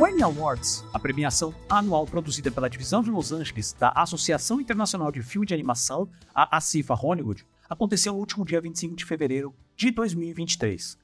Annie 0.00 0.22
Awards, 0.22 0.84
a 0.94 0.98
premiação 0.98 1.52
anual 1.68 2.06
produzida 2.06 2.52
pela 2.52 2.70
divisão 2.70 3.02
de 3.02 3.10
Los 3.10 3.32
Angeles 3.32 3.72
da 3.72 3.88
Associação 3.96 4.60
Internacional 4.60 5.10
de 5.10 5.20
Filme 5.22 5.44
de 5.44 5.52
Animação, 5.52 6.08
a 6.32 6.56
ACIFA 6.56 6.94
Hollywood, 6.94 7.44
aconteceu 7.68 8.12
no 8.12 8.20
último 8.20 8.44
dia 8.44 8.60
25 8.60 8.94
de 8.94 9.04
fevereiro 9.04 9.52
de 9.74 9.90
2023. 9.90 10.96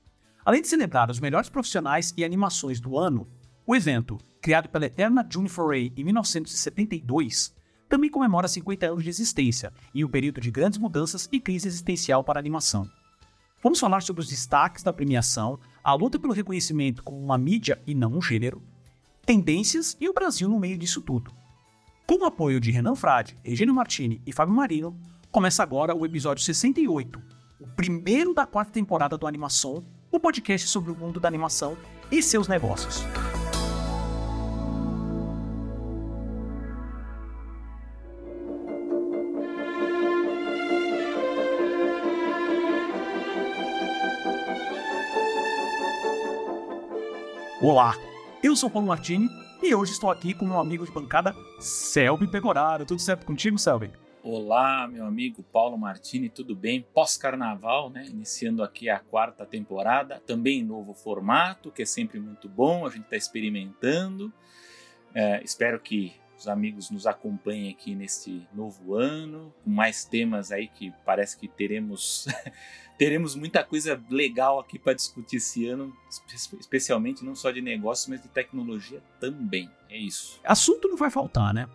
Além 0.44 0.62
de 0.62 0.68
celebrar 0.68 1.10
os 1.10 1.18
melhores 1.18 1.48
profissionais 1.48 2.14
e 2.16 2.24
animações 2.24 2.80
do 2.80 2.96
ano, 2.96 3.26
o 3.66 3.74
evento, 3.74 4.16
criado 4.40 4.68
pela 4.68 4.86
eterna 4.86 5.26
June 5.28 5.48
Foray 5.48 5.92
em 5.96 6.04
1972, 6.04 7.52
também 7.88 8.08
comemora 8.08 8.46
50 8.46 8.86
anos 8.86 9.02
de 9.02 9.10
existência 9.10 9.72
em 9.92 10.04
um 10.04 10.08
período 10.08 10.40
de 10.40 10.52
grandes 10.52 10.78
mudanças 10.78 11.28
e 11.32 11.40
crise 11.40 11.66
existencial 11.66 12.22
para 12.22 12.38
a 12.38 12.42
animação. 12.42 12.88
Vamos 13.60 13.80
falar 13.80 14.02
sobre 14.02 14.22
os 14.22 14.28
destaques 14.28 14.84
da 14.84 14.92
premiação, 14.92 15.58
a 15.82 15.92
luta 15.94 16.16
pelo 16.16 16.32
reconhecimento 16.32 17.02
como 17.02 17.18
uma 17.18 17.36
mídia 17.36 17.82
e 17.86 17.94
não 17.94 18.12
um 18.12 18.22
gênero, 18.22 18.62
tendências 19.24 19.96
e 20.00 20.08
o 20.08 20.12
Brasil 20.12 20.48
no 20.48 20.60
meio 20.60 20.78
disso 20.78 21.00
tudo. 21.00 21.32
Com 22.06 22.22
o 22.22 22.24
apoio 22.26 22.60
de 22.60 22.70
Renan 22.70 22.94
Frade, 22.94 23.36
Regina 23.42 23.72
Martini 23.72 24.20
e 24.26 24.32
Fábio 24.32 24.54
Marino, 24.54 24.96
começa 25.30 25.62
agora 25.62 25.94
o 25.94 26.04
episódio 26.04 26.44
68, 26.44 27.20
o 27.58 27.66
primeiro 27.68 28.34
da 28.34 28.46
quarta 28.46 28.72
temporada 28.72 29.16
do 29.16 29.26
Animação, 29.26 29.84
o 30.12 30.20
podcast 30.20 30.68
sobre 30.68 30.92
o 30.92 30.94
mundo 30.94 31.18
da 31.18 31.28
animação 31.28 31.76
e 32.12 32.22
seus 32.22 32.46
negócios. 32.46 33.02
Olá, 47.62 47.96
eu 48.44 48.54
sou 48.54 48.68
Paulo 48.68 48.86
Martini 48.86 49.30
e 49.62 49.74
hoje 49.74 49.92
estou 49.92 50.10
aqui 50.10 50.34
com 50.34 50.44
meu 50.44 50.60
amigo 50.60 50.84
de 50.84 50.92
bancada, 50.92 51.34
Selby 51.58 52.26
Pegoraro. 52.26 52.84
Tudo 52.84 53.00
certo 53.00 53.24
contigo, 53.24 53.58
Selby? 53.58 53.90
Olá, 54.22 54.86
meu 54.86 55.06
amigo 55.06 55.42
Paulo 55.42 55.78
Martini, 55.78 56.28
tudo 56.28 56.54
bem? 56.54 56.86
Pós-carnaval, 56.92 57.88
né? 57.88 58.04
Iniciando 58.06 58.62
aqui 58.62 58.90
a 58.90 58.98
quarta 58.98 59.46
temporada, 59.46 60.22
também 60.26 60.62
novo 60.62 60.92
formato, 60.92 61.70
que 61.70 61.80
é 61.80 61.86
sempre 61.86 62.20
muito 62.20 62.46
bom, 62.46 62.84
a 62.84 62.90
gente 62.90 63.04
está 63.04 63.16
experimentando. 63.16 64.30
É, 65.14 65.42
espero 65.42 65.80
que 65.80 66.12
os 66.44 66.48
amigos 66.48 66.90
nos 66.90 67.06
acompanhem 67.06 67.70
aqui 67.70 67.94
neste 67.94 68.46
novo 68.54 68.94
ano, 68.94 69.52
com 69.64 69.70
mais 69.70 70.04
temas 70.04 70.52
aí 70.52 70.68
que 70.68 70.92
parece 71.04 71.36
que 71.36 71.48
teremos 71.48 72.26
teremos 72.98 73.34
muita 73.34 73.64
coisa 73.64 74.00
legal 74.10 74.60
aqui 74.60 74.78
para 74.78 74.92
discutir 74.92 75.36
esse 75.36 75.66
ano, 75.66 75.92
especialmente 76.60 77.24
não 77.24 77.34
só 77.34 77.50
de 77.50 77.60
negócios, 77.60 78.06
mas 78.08 78.22
de 78.22 78.28
tecnologia 78.28 79.02
também. 79.18 79.70
É 79.88 79.98
isso. 79.98 80.38
Assunto 80.44 80.86
não 80.86 80.96
vai 80.96 81.10
faltar, 81.10 81.52
né? 81.52 81.66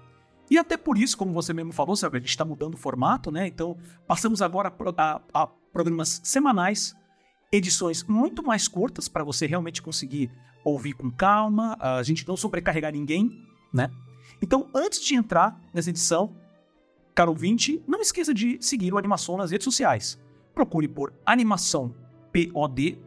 E 0.50 0.58
até 0.58 0.78
por 0.78 0.98
isso, 0.98 1.18
como 1.18 1.34
você 1.34 1.54
mesmo 1.54 1.74
falou, 1.74 1.96
sabe, 1.96 2.18
a 2.18 2.20
gente 2.20 2.30
está 2.30 2.46
mudando 2.46 2.76
o 2.76 2.78
formato, 2.78 3.32
né? 3.32 3.48
Então, 3.48 3.78
passamos 4.08 4.42
agora 4.42 4.74
a, 4.98 5.22
a 5.34 5.48
programas 5.48 6.22
semanais, 6.24 6.96
edições 7.52 8.04
muito 8.04 8.42
mais 8.42 8.68
curtas 8.68 9.08
para 9.08 9.24
você 9.24 9.46
realmente 9.46 9.82
conseguir 9.82 10.32
ouvir 10.64 10.94
com 10.94 11.12
calma, 11.12 11.78
a 11.80 12.02
gente 12.02 12.28
não 12.28 12.36
sobrecarregar 12.38 12.92
ninguém, 12.92 13.30
né? 13.74 13.90
Então, 14.42 14.68
antes 14.74 15.02
de 15.02 15.16
entrar 15.16 15.60
nessa 15.74 15.90
edição, 15.90 16.36
caro 17.14 17.32
ouvinte, 17.32 17.84
não 17.88 18.02
esqueça 18.02 18.34
de 18.34 18.58
seguir 18.62 18.94
o 18.94 18.98
Animação 18.98 19.38
nas 19.38 19.52
redes 19.52 19.66
sociais 19.66 20.20
procure 20.60 20.90
por 20.90 21.14
Animação 21.26 21.96
POD, 22.34 23.00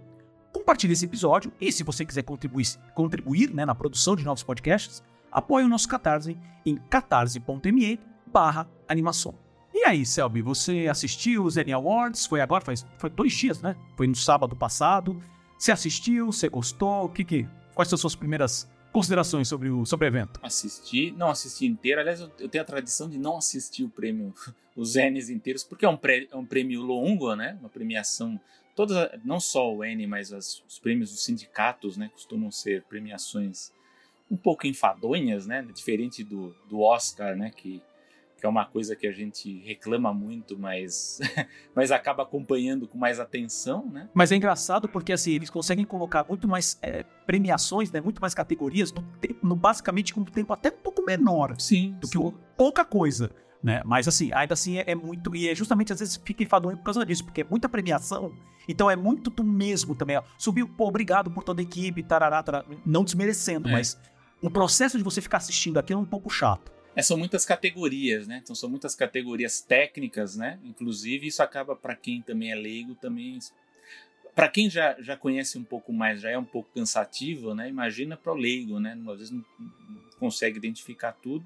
compartilhe 0.54 0.94
esse 0.94 1.04
episódio 1.04 1.52
e 1.60 1.70
se 1.70 1.84
você 1.84 2.02
quiser 2.02 2.22
contribuir, 2.22 2.66
contribuir 2.94 3.52
né, 3.52 3.66
na 3.66 3.74
produção 3.74 4.16
de 4.16 4.24
novos 4.24 4.42
podcasts, 4.42 5.02
apoie 5.30 5.62
o 5.62 5.68
nosso 5.68 5.86
Catarse 5.86 6.38
em 6.64 6.76
catarse.me 6.76 8.00
barra 8.26 8.66
animação. 8.88 9.34
E 9.74 9.84
aí, 9.84 10.06
Selby, 10.06 10.40
você 10.40 10.86
assistiu 10.90 11.44
os 11.44 11.58
Annie 11.58 11.74
Awards? 11.74 12.24
Foi 12.24 12.40
agora, 12.40 12.64
faz, 12.64 12.86
foi 12.96 13.10
dois 13.10 13.34
dias, 13.34 13.60
né? 13.60 13.76
Foi 13.96 14.06
no 14.06 14.14
sábado 14.14 14.56
passado. 14.56 15.20
Você 15.58 15.72
assistiu? 15.72 16.32
Você 16.32 16.48
gostou? 16.48 17.04
O 17.04 17.08
que 17.10 17.24
que... 17.24 17.48
Quais 17.74 17.88
são 17.88 17.96
as 17.96 18.00
suas 18.00 18.14
primeiras 18.14 18.70
considerações 18.92 19.48
sobre 19.48 19.70
o, 19.70 19.84
sobre 19.86 20.06
o 20.06 20.08
evento? 20.08 20.38
Assisti, 20.42 21.10
não 21.12 21.30
assisti 21.30 21.66
inteiro. 21.66 22.00
Aliás, 22.00 22.20
eu, 22.20 22.30
eu 22.38 22.48
tenho 22.48 22.62
a 22.62 22.66
tradição 22.66 23.08
de 23.08 23.18
não 23.18 23.38
assistir 23.38 23.84
o 23.84 23.88
prêmio, 23.88 24.34
os 24.76 24.94
Ns 24.94 25.30
inteiros, 25.30 25.64
porque 25.64 25.84
é 25.84 25.88
um, 25.88 25.96
pré, 25.96 26.28
é 26.30 26.36
um 26.36 26.44
prêmio 26.44 26.82
longo, 26.82 27.34
né? 27.34 27.56
Uma 27.60 27.68
premiação. 27.68 28.38
Todas, 28.76 29.10
não 29.24 29.40
só 29.40 29.74
o 29.74 29.84
N, 29.84 30.06
mas 30.06 30.32
as, 30.32 30.62
os 30.68 30.78
prêmios 30.78 31.10
dos 31.10 31.24
sindicatos, 31.24 31.96
né? 31.96 32.10
Costumam 32.12 32.50
ser 32.50 32.82
premiações 32.84 33.72
um 34.30 34.36
pouco 34.36 34.66
enfadonhas, 34.66 35.46
né? 35.46 35.62
Diferente 35.74 36.22
do, 36.22 36.54
do 36.68 36.80
Oscar, 36.80 37.36
né? 37.36 37.50
Que 37.50 37.82
que 38.42 38.46
é 38.46 38.48
uma 38.48 38.64
coisa 38.64 38.96
que 38.96 39.06
a 39.06 39.12
gente 39.12 39.60
reclama 39.60 40.12
muito, 40.12 40.58
mas, 40.58 41.20
mas 41.76 41.92
acaba 41.92 42.24
acompanhando 42.24 42.88
com 42.88 42.98
mais 42.98 43.20
atenção, 43.20 43.88
né? 43.88 44.08
Mas 44.12 44.32
é 44.32 44.36
engraçado 44.36 44.88
porque 44.88 45.12
assim 45.12 45.30
eles 45.30 45.48
conseguem 45.48 45.84
colocar 45.84 46.26
muito 46.28 46.48
mais 46.48 46.76
é, 46.82 47.04
premiações, 47.24 47.92
né? 47.92 48.00
Muito 48.00 48.20
mais 48.20 48.34
categorias 48.34 48.92
no, 48.92 49.00
tempo, 49.20 49.46
no 49.46 49.54
basicamente 49.54 50.12
com 50.12 50.22
um 50.22 50.24
tempo 50.24 50.52
até 50.52 50.70
um 50.70 50.82
pouco 50.82 51.04
menor, 51.04 51.54
sim, 51.60 51.96
do 52.00 52.08
sim. 52.08 52.18
que 52.18 52.36
pouca 52.56 52.84
coisa. 52.84 53.30
Né? 53.62 53.80
Mas 53.84 54.08
assim, 54.08 54.32
ainda 54.32 54.54
assim 54.54 54.78
é, 54.78 54.86
é, 54.88 54.94
muito. 54.96 55.36
E 55.36 55.48
é 55.48 55.54
justamente 55.54 55.92
às 55.92 56.00
vezes 56.00 56.16
fica 56.16 56.42
enfadonho 56.42 56.76
por 56.76 56.82
causa 56.82 57.06
disso, 57.06 57.24
porque 57.24 57.42
é 57.42 57.46
muita 57.48 57.68
premiação, 57.68 58.32
então 58.66 58.90
é 58.90 58.96
muito 58.96 59.30
do 59.30 59.44
mesmo 59.44 59.94
também. 59.94 60.16
Ó. 60.16 60.22
Subiu, 60.36 60.68
pô, 60.68 60.88
obrigado 60.88 61.30
por 61.30 61.44
toda 61.44 61.60
a 61.60 61.62
equipe, 61.62 62.02
tarará, 62.02 62.42
tarará 62.42 62.66
não 62.84 63.04
desmerecendo, 63.04 63.68
é. 63.68 63.72
mas 63.72 63.96
o 64.42 64.50
processo 64.50 64.98
de 64.98 65.04
você 65.04 65.20
ficar 65.20 65.36
assistindo 65.36 65.78
aquilo 65.78 66.00
é 66.00 66.02
um 66.02 66.06
pouco 66.06 66.28
chato. 66.28 66.72
É, 66.94 67.02
são 67.02 67.16
muitas 67.16 67.44
categorias, 67.44 68.26
né? 68.26 68.40
Então 68.42 68.54
são 68.54 68.68
muitas 68.68 68.94
categorias 68.94 69.60
técnicas, 69.60 70.36
né? 70.36 70.58
Inclusive 70.64 71.26
isso 71.26 71.42
acaba 71.42 71.74
para 71.74 71.96
quem 71.96 72.20
também 72.20 72.52
é 72.52 72.54
leigo 72.54 72.94
também 72.94 73.38
para 74.34 74.48
quem 74.48 74.68
já, 74.70 74.96
já 75.00 75.16
conhece 75.16 75.58
um 75.58 75.64
pouco 75.64 75.92
mais, 75.92 76.20
já 76.20 76.30
é 76.30 76.38
um 76.38 76.44
pouco 76.44 76.70
cansativo, 76.74 77.54
né? 77.54 77.68
Imagina 77.68 78.16
para 78.16 78.32
o 78.32 78.36
leigo, 78.36 78.80
né? 78.80 78.98
Às 79.08 79.18
vezes 79.18 79.30
não, 79.30 79.44
consegue 80.18 80.56
identificar 80.56 81.12
tudo, 81.12 81.44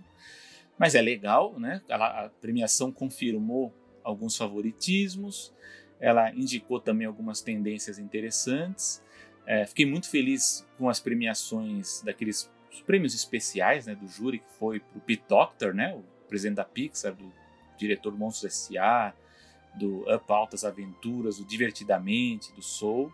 mas 0.79 0.95
é 0.95 1.03
legal, 1.03 1.59
né? 1.59 1.83
A, 1.89 2.25
a 2.25 2.29
premiação 2.29 2.93
confirmou 2.93 3.75
alguns 4.05 4.37
favoritismos, 4.37 5.53
ela 5.99 6.31
indicou 6.33 6.79
também 6.79 7.07
algumas 7.07 7.41
tendências 7.41 7.99
interessantes. 7.99 9.03
É, 9.47 9.65
fiquei 9.67 9.87
muito 9.87 10.09
feliz 10.09 10.67
com 10.79 10.89
as 10.89 11.01
premiações 11.01 12.03
daqueles 12.03 12.51
os 12.77 12.83
prêmios 12.83 13.15
especiais 13.15 13.87
né, 13.87 13.95
do 13.95 14.07
júri, 14.07 14.39
que 14.39 14.53
foi 14.59 14.81
para 14.81 14.99
o 14.99 15.01
Pete 15.01 15.25
Doctor, 15.29 15.75
né, 15.75 15.95
o 15.95 16.05
presidente 16.29 16.57
da 16.57 16.65
Pixar, 16.65 17.15
do 17.15 17.33
diretor 17.79 18.11
do 18.11 18.19
Monstros 18.19 18.53
S.A., 18.53 19.15
do 19.75 20.03
Up 20.13 20.25
Altas 20.29 20.65
Aventuras, 20.65 21.39
do 21.39 21.45
Divertidamente, 21.45 22.53
do 22.53 22.63
Soul. 22.63 23.13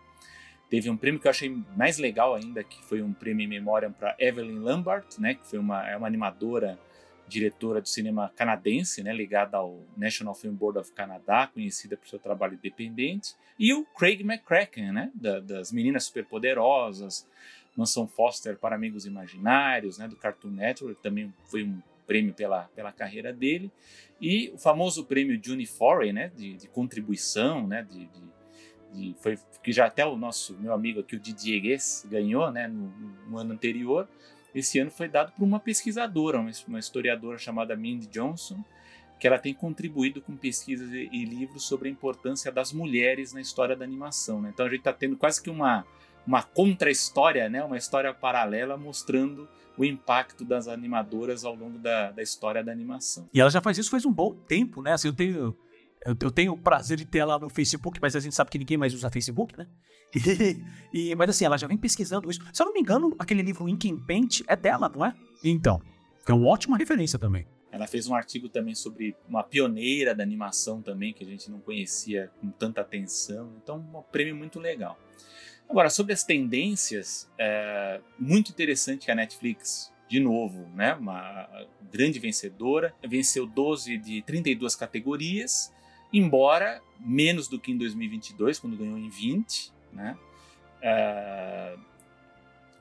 Teve 0.69 0.89
um 0.89 0.97
prêmio 0.97 1.19
que 1.19 1.27
eu 1.27 1.29
achei 1.29 1.49
mais 1.75 1.97
legal 1.97 2.35
ainda, 2.35 2.63
que 2.63 2.83
foi 2.85 3.01
um 3.01 3.13
prêmio 3.13 3.43
em 3.43 3.47
memória 3.47 3.89
para 3.89 4.15
Evelyn 4.19 4.59
Lambert, 4.59 5.05
né, 5.17 5.35
que 5.35 5.47
foi 5.47 5.59
uma, 5.59 5.87
é 5.89 5.95
uma 5.95 6.07
animadora, 6.07 6.79
diretora 7.25 7.81
de 7.81 7.89
cinema 7.89 8.31
canadense, 8.35 9.01
né, 9.01 9.13
ligada 9.13 9.57
ao 9.57 9.79
National 9.95 10.35
Film 10.35 10.53
Board 10.53 10.79
of 10.79 10.91
Canada, 10.91 11.47
conhecida 11.47 11.95
por 11.95 12.07
seu 12.07 12.19
trabalho 12.19 12.55
independente, 12.55 13.35
e 13.57 13.73
o 13.73 13.85
Craig 13.85 14.21
McCracken, 14.21 14.91
né, 14.91 15.11
da, 15.13 15.39
das 15.39 15.71
Meninas 15.71 16.05
Superpoderosas, 16.05 17.27
Mansão 17.75 18.07
Foster 18.07 18.57
para 18.57 18.75
Amigos 18.75 19.05
Imaginários, 19.05 19.97
né, 19.97 20.07
do 20.07 20.15
Cartoon 20.15 20.51
Network, 20.51 21.01
também 21.01 21.33
foi 21.45 21.63
um 21.63 21.81
prêmio 22.05 22.33
pela, 22.33 22.63
pela 22.75 22.91
carreira 22.91 23.31
dele, 23.31 23.71
e 24.21 24.51
o 24.53 24.57
famoso 24.57 25.05
prêmio 25.05 25.39
Juni 25.41 25.65
Foray, 25.65 26.13
né, 26.13 26.31
de, 26.35 26.55
de 26.55 26.67
contribuição, 26.67 27.67
né, 27.67 27.83
de, 27.83 28.07
de, 28.07 28.21
de, 28.93 29.15
foi 29.19 29.37
que 29.63 29.71
já 29.71 29.85
até 29.85 30.05
o 30.05 30.17
nosso 30.17 30.57
meu 30.59 30.73
amigo 30.73 30.99
aqui, 30.99 31.15
o 31.15 31.19
Didier 31.19 31.61
Guess, 31.61 32.05
ganhou, 32.09 32.51
né, 32.51 32.67
no, 32.67 32.93
no, 33.29 33.37
ano 33.37 33.53
anterior. 33.53 34.07
Esse 34.53 34.77
ano 34.77 34.91
foi 34.91 35.07
dado 35.07 35.31
por 35.31 35.43
uma 35.43 35.59
pesquisadora, 35.59 36.39
uma, 36.39 36.51
uma 36.67 36.79
historiadora 36.79 37.37
chamada 37.37 37.75
Mindy 37.75 38.07
Johnson, 38.07 38.63
que 39.19 39.25
ela 39.25 39.39
tem 39.39 39.53
contribuído 39.53 40.21
com 40.21 40.35
pesquisas 40.35 40.91
e, 40.91 41.23
livros 41.23 41.65
sobre 41.65 41.87
a 41.87 41.91
importância 41.91 42.51
das 42.51 42.73
mulheres 42.73 43.31
na 43.31 43.39
história 43.39 43.73
da 43.73 43.85
animação. 43.85 44.41
Né? 44.41 44.51
Então 44.53 44.65
a 44.65 44.69
gente 44.69 44.79
está 44.79 44.91
tendo 44.91 45.15
quase 45.15 45.41
que 45.41 45.49
uma 45.49 45.85
uma 46.25 46.43
contra-história, 46.43 47.49
né? 47.49 47.63
uma 47.63 47.77
história 47.77 48.13
paralela 48.13 48.77
mostrando 48.77 49.47
o 49.77 49.83
impacto 49.83 50.45
das 50.45 50.67
animadoras 50.67 51.43
ao 51.43 51.55
longo 51.55 51.77
da, 51.79 52.11
da 52.11 52.21
história 52.21 52.63
da 52.63 52.71
animação. 52.71 53.27
E 53.33 53.41
ela 53.41 53.49
já 53.49 53.61
faz 53.61 53.77
isso 53.77 53.89
faz 53.89 54.05
um 54.05 54.11
bom 54.11 54.33
tempo, 54.33 54.81
né? 54.81 54.93
Assim, 54.93 55.07
eu 55.07 55.13
tenho 55.13 55.57
eu, 56.05 56.15
eu, 56.21 56.31
tenho 56.31 56.53
o 56.53 56.57
prazer 56.57 56.97
de 56.97 57.05
ter 57.05 57.19
ela 57.19 57.39
no 57.39 57.49
Facebook, 57.49 57.97
mas 58.01 58.15
a 58.15 58.19
gente 58.19 58.35
sabe 58.35 58.51
que 58.51 58.59
ninguém 58.59 58.77
mais 58.77 58.93
usa 58.93 59.09
Facebook, 59.09 59.57
né? 59.57 59.67
E, 60.93 61.09
e, 61.09 61.15
mas 61.15 61.31
assim, 61.31 61.43
ela 61.43 61.57
já 61.57 61.65
vem 61.65 61.77
pesquisando 61.77 62.29
isso. 62.29 62.39
Se 62.53 62.61
eu 62.61 62.67
não 62.67 62.73
me 62.73 62.81
engano, 62.81 63.15
aquele 63.17 63.41
livro 63.41 63.67
Ink 63.67 63.89
and 63.89 63.97
Paint 64.05 64.41
é 64.47 64.55
dela, 64.55 64.91
não 64.93 65.03
é? 65.03 65.15
Então, 65.43 65.81
é 66.27 66.33
uma 66.33 66.47
ótima 66.47 66.77
referência 66.77 67.17
também. 67.17 67.47
Ela 67.71 67.87
fez 67.87 68.07
um 68.07 68.13
artigo 68.13 68.47
também 68.47 68.75
sobre 68.75 69.15
uma 69.27 69.41
pioneira 69.41 70.13
da 70.13 70.21
animação 70.21 70.83
também, 70.83 71.11
que 71.13 71.23
a 71.23 71.27
gente 71.27 71.49
não 71.49 71.59
conhecia 71.59 72.29
com 72.39 72.51
tanta 72.51 72.81
atenção. 72.81 73.51
Então, 73.63 73.77
um 73.77 74.03
prêmio 74.03 74.35
muito 74.35 74.59
legal. 74.59 74.99
Agora, 75.69 75.89
sobre 75.89 76.13
as 76.13 76.23
tendências, 76.23 77.29
é 77.37 77.99
muito 78.19 78.51
interessante 78.51 79.05
que 79.05 79.11
a 79.11 79.15
Netflix, 79.15 79.91
de 80.07 80.19
novo, 80.19 80.67
né, 80.75 80.93
uma 80.93 81.47
grande 81.91 82.19
vencedora, 82.19 82.93
venceu 83.03 83.47
12 83.47 83.97
de 83.97 84.21
32 84.21 84.75
categorias, 84.75 85.73
embora 86.11 86.81
menos 86.99 87.47
do 87.47 87.59
que 87.59 87.71
em 87.71 87.77
2022, 87.77 88.59
quando 88.59 88.77
ganhou 88.77 88.97
em 88.97 89.09
20, 89.09 89.73
né? 89.91 90.17
É, 90.81 91.75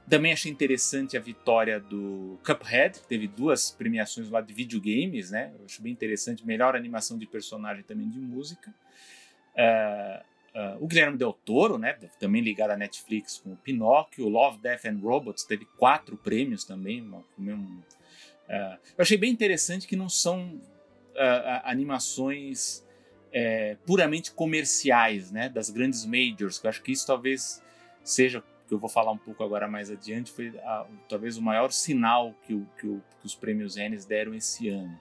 também 0.08 0.32
achei 0.32 0.50
interessante 0.50 1.17
a 1.17 1.20
vitória 1.20 1.81
do 1.81 2.38
Cuphead, 2.44 3.00
que 3.00 3.06
teve 3.06 3.26
duas 3.26 3.70
premiações 3.70 4.28
lá 4.28 4.40
de 4.40 4.52
videogames, 4.52 5.31
né? 5.31 5.52
Eu 5.58 5.64
acho 5.64 5.81
bem 5.81 5.93
interessante, 5.93 6.44
melhor 6.46 6.76
animação 6.76 7.17
de 7.17 7.26
personagem 7.26 7.82
também 7.82 8.08
de 8.11 8.19
música. 8.19 8.75
Uh, 9.55 10.25
uh, 10.54 10.82
o 10.82 10.87
Guilherme 10.87 11.16
Del 11.16 11.32
Toro, 11.32 11.78
né? 11.78 11.93
Também 12.19 12.43
ligado 12.43 12.70
à 12.70 12.76
Netflix 12.76 13.38
com 13.38 13.52
o 13.52 13.56
Pinóquio, 13.56 14.28
Love, 14.28 14.58
Death 14.58 14.84
and 14.87 14.99
Robots 15.02 15.44
teve 15.44 15.66
quatro 15.76 16.16
prêmios 16.16 16.64
também. 16.64 17.00
Uma, 17.00 17.19
uh, 17.19 17.25
eu 18.49 18.99
achei 18.99 19.16
bem 19.16 19.31
interessante 19.31 19.87
que 19.87 19.96
não 19.96 20.08
são 20.08 20.60
animações 21.64 22.82
é, 23.31 23.76
puramente 23.84 24.32
comerciais, 24.32 25.31
né? 25.31 25.49
Das 25.50 25.69
grandes 25.69 26.06
majors. 26.06 26.58
Que 26.58 26.66
eu 26.66 26.70
acho 26.70 26.82
que 26.82 26.90
isso 26.90 27.06
talvez 27.06 27.62
seja 28.02 28.43
que 28.72 28.75
eu 28.75 28.78
vou 28.78 28.88
falar 28.88 29.12
um 29.12 29.19
pouco 29.19 29.44
agora 29.44 29.69
mais 29.69 29.90
adiante, 29.90 30.32
foi 30.32 30.54
talvez 31.06 31.37
o 31.37 31.43
maior 31.43 31.70
sinal 31.70 32.34
que, 32.46 32.54
o, 32.54 32.66
que, 32.78 32.87
o, 32.87 33.02
que 33.20 33.26
os 33.26 33.34
prêmios 33.34 33.76
Ennis 33.76 34.06
deram 34.06 34.34
esse 34.34 34.70
ano. 34.70 34.99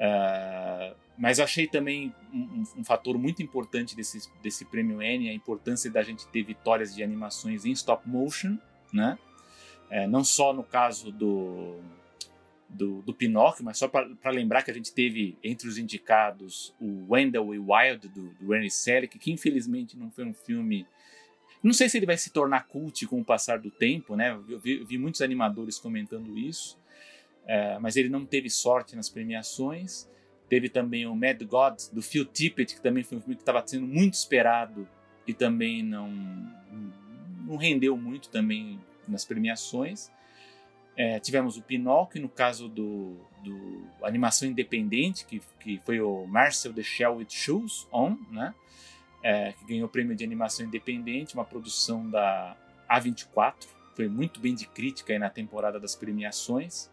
Uh, 0.00 0.96
mas 1.18 1.38
eu 1.38 1.44
achei 1.44 1.66
também 1.66 2.14
um, 2.32 2.64
um, 2.78 2.84
fator 2.84 3.18
muito 3.18 3.42
importante 3.42 3.94
desse, 3.94 4.30
desse 4.42 4.64
prêmio 4.64 5.02
N 5.02 5.28
a 5.28 5.34
importância 5.34 5.90
da 5.90 6.02
gente 6.02 6.26
ter 6.28 6.42
vitórias 6.42 6.94
de 6.94 7.02
animações 7.02 7.66
em 7.66 7.72
stop 7.72 8.08
motion, 8.08 8.56
né? 8.90 9.18
É, 9.90 10.06
não 10.06 10.24
só 10.24 10.54
no 10.54 10.62
caso 10.62 11.12
do, 11.12 11.78
do, 12.66 13.02
do 13.02 13.12
Pinóquio, 13.12 13.64
mas 13.64 13.76
só 13.76 13.88
para 13.88 14.30
lembrar 14.30 14.62
que 14.62 14.70
a 14.70 14.74
gente 14.74 14.94
teve 14.94 15.36
entre 15.44 15.68
os 15.68 15.76
indicados 15.76 16.74
o 16.80 17.12
Wendell 17.12 17.54
e 17.54 17.58
Wild 17.58 18.08
do, 18.08 18.30
do 18.34 18.54
Ernie 18.54 18.70
Selick, 18.70 19.18
que 19.18 19.30
infelizmente 19.30 19.98
não 19.98 20.10
foi 20.10 20.24
um 20.24 20.32
filme 20.32 20.86
não 21.62 21.74
sei 21.74 21.90
se 21.90 21.98
ele 21.98 22.06
vai 22.06 22.16
se 22.16 22.30
tornar 22.30 22.66
cult 22.66 23.06
com 23.06 23.20
o 23.20 23.24
passar 23.24 23.58
do 23.58 23.70
tempo, 23.70 24.16
né? 24.16 24.30
Eu 24.48 24.58
vi, 24.58 24.78
eu 24.78 24.86
vi 24.86 24.96
muitos 24.96 25.20
animadores 25.20 25.78
comentando 25.78 26.38
isso, 26.38 26.78
é, 27.50 27.80
mas 27.80 27.96
ele 27.96 28.08
não 28.08 28.24
teve 28.24 28.48
sorte 28.48 28.94
nas 28.94 29.08
premiações. 29.08 30.08
Teve 30.48 30.68
também 30.68 31.04
o 31.04 31.16
Mad 31.16 31.42
God 31.42 31.80
do 31.92 32.00
Phil 32.00 32.24
Tippett, 32.24 32.76
que 32.76 32.80
também 32.80 33.02
foi 33.02 33.18
um 33.18 33.20
filme 33.20 33.34
que 33.34 33.42
estava 33.42 33.60
sendo 33.66 33.88
muito 33.88 34.14
esperado 34.14 34.88
e 35.26 35.34
também 35.34 35.82
não, 35.82 36.08
não 37.44 37.56
rendeu 37.56 37.96
muito 37.96 38.28
também 38.28 38.80
nas 39.08 39.24
premiações. 39.24 40.12
É, 40.96 41.18
tivemos 41.18 41.56
o 41.56 41.62
Pinóquio, 41.62 42.22
no 42.22 42.28
caso 42.28 42.68
do, 42.68 43.16
do 43.42 43.84
animação 44.02 44.48
independente, 44.48 45.26
que, 45.26 45.42
que 45.58 45.80
foi 45.84 46.00
o 46.00 46.26
Marcel 46.26 46.72
the 46.72 46.82
Shell 46.84 47.16
with 47.16 47.30
Shoes 47.30 47.88
On, 47.92 48.16
né? 48.30 48.54
é, 49.22 49.52
que 49.52 49.64
ganhou 49.64 49.86
o 49.86 49.90
prêmio 49.90 50.14
de 50.14 50.22
animação 50.22 50.66
independente, 50.66 51.34
uma 51.34 51.44
produção 51.44 52.08
da 52.08 52.56
A24, 52.88 53.66
foi 53.96 54.08
muito 54.08 54.38
bem 54.38 54.54
de 54.54 54.66
crítica 54.66 55.18
na 55.18 55.28
temporada 55.28 55.80
das 55.80 55.96
premiações. 55.96 56.90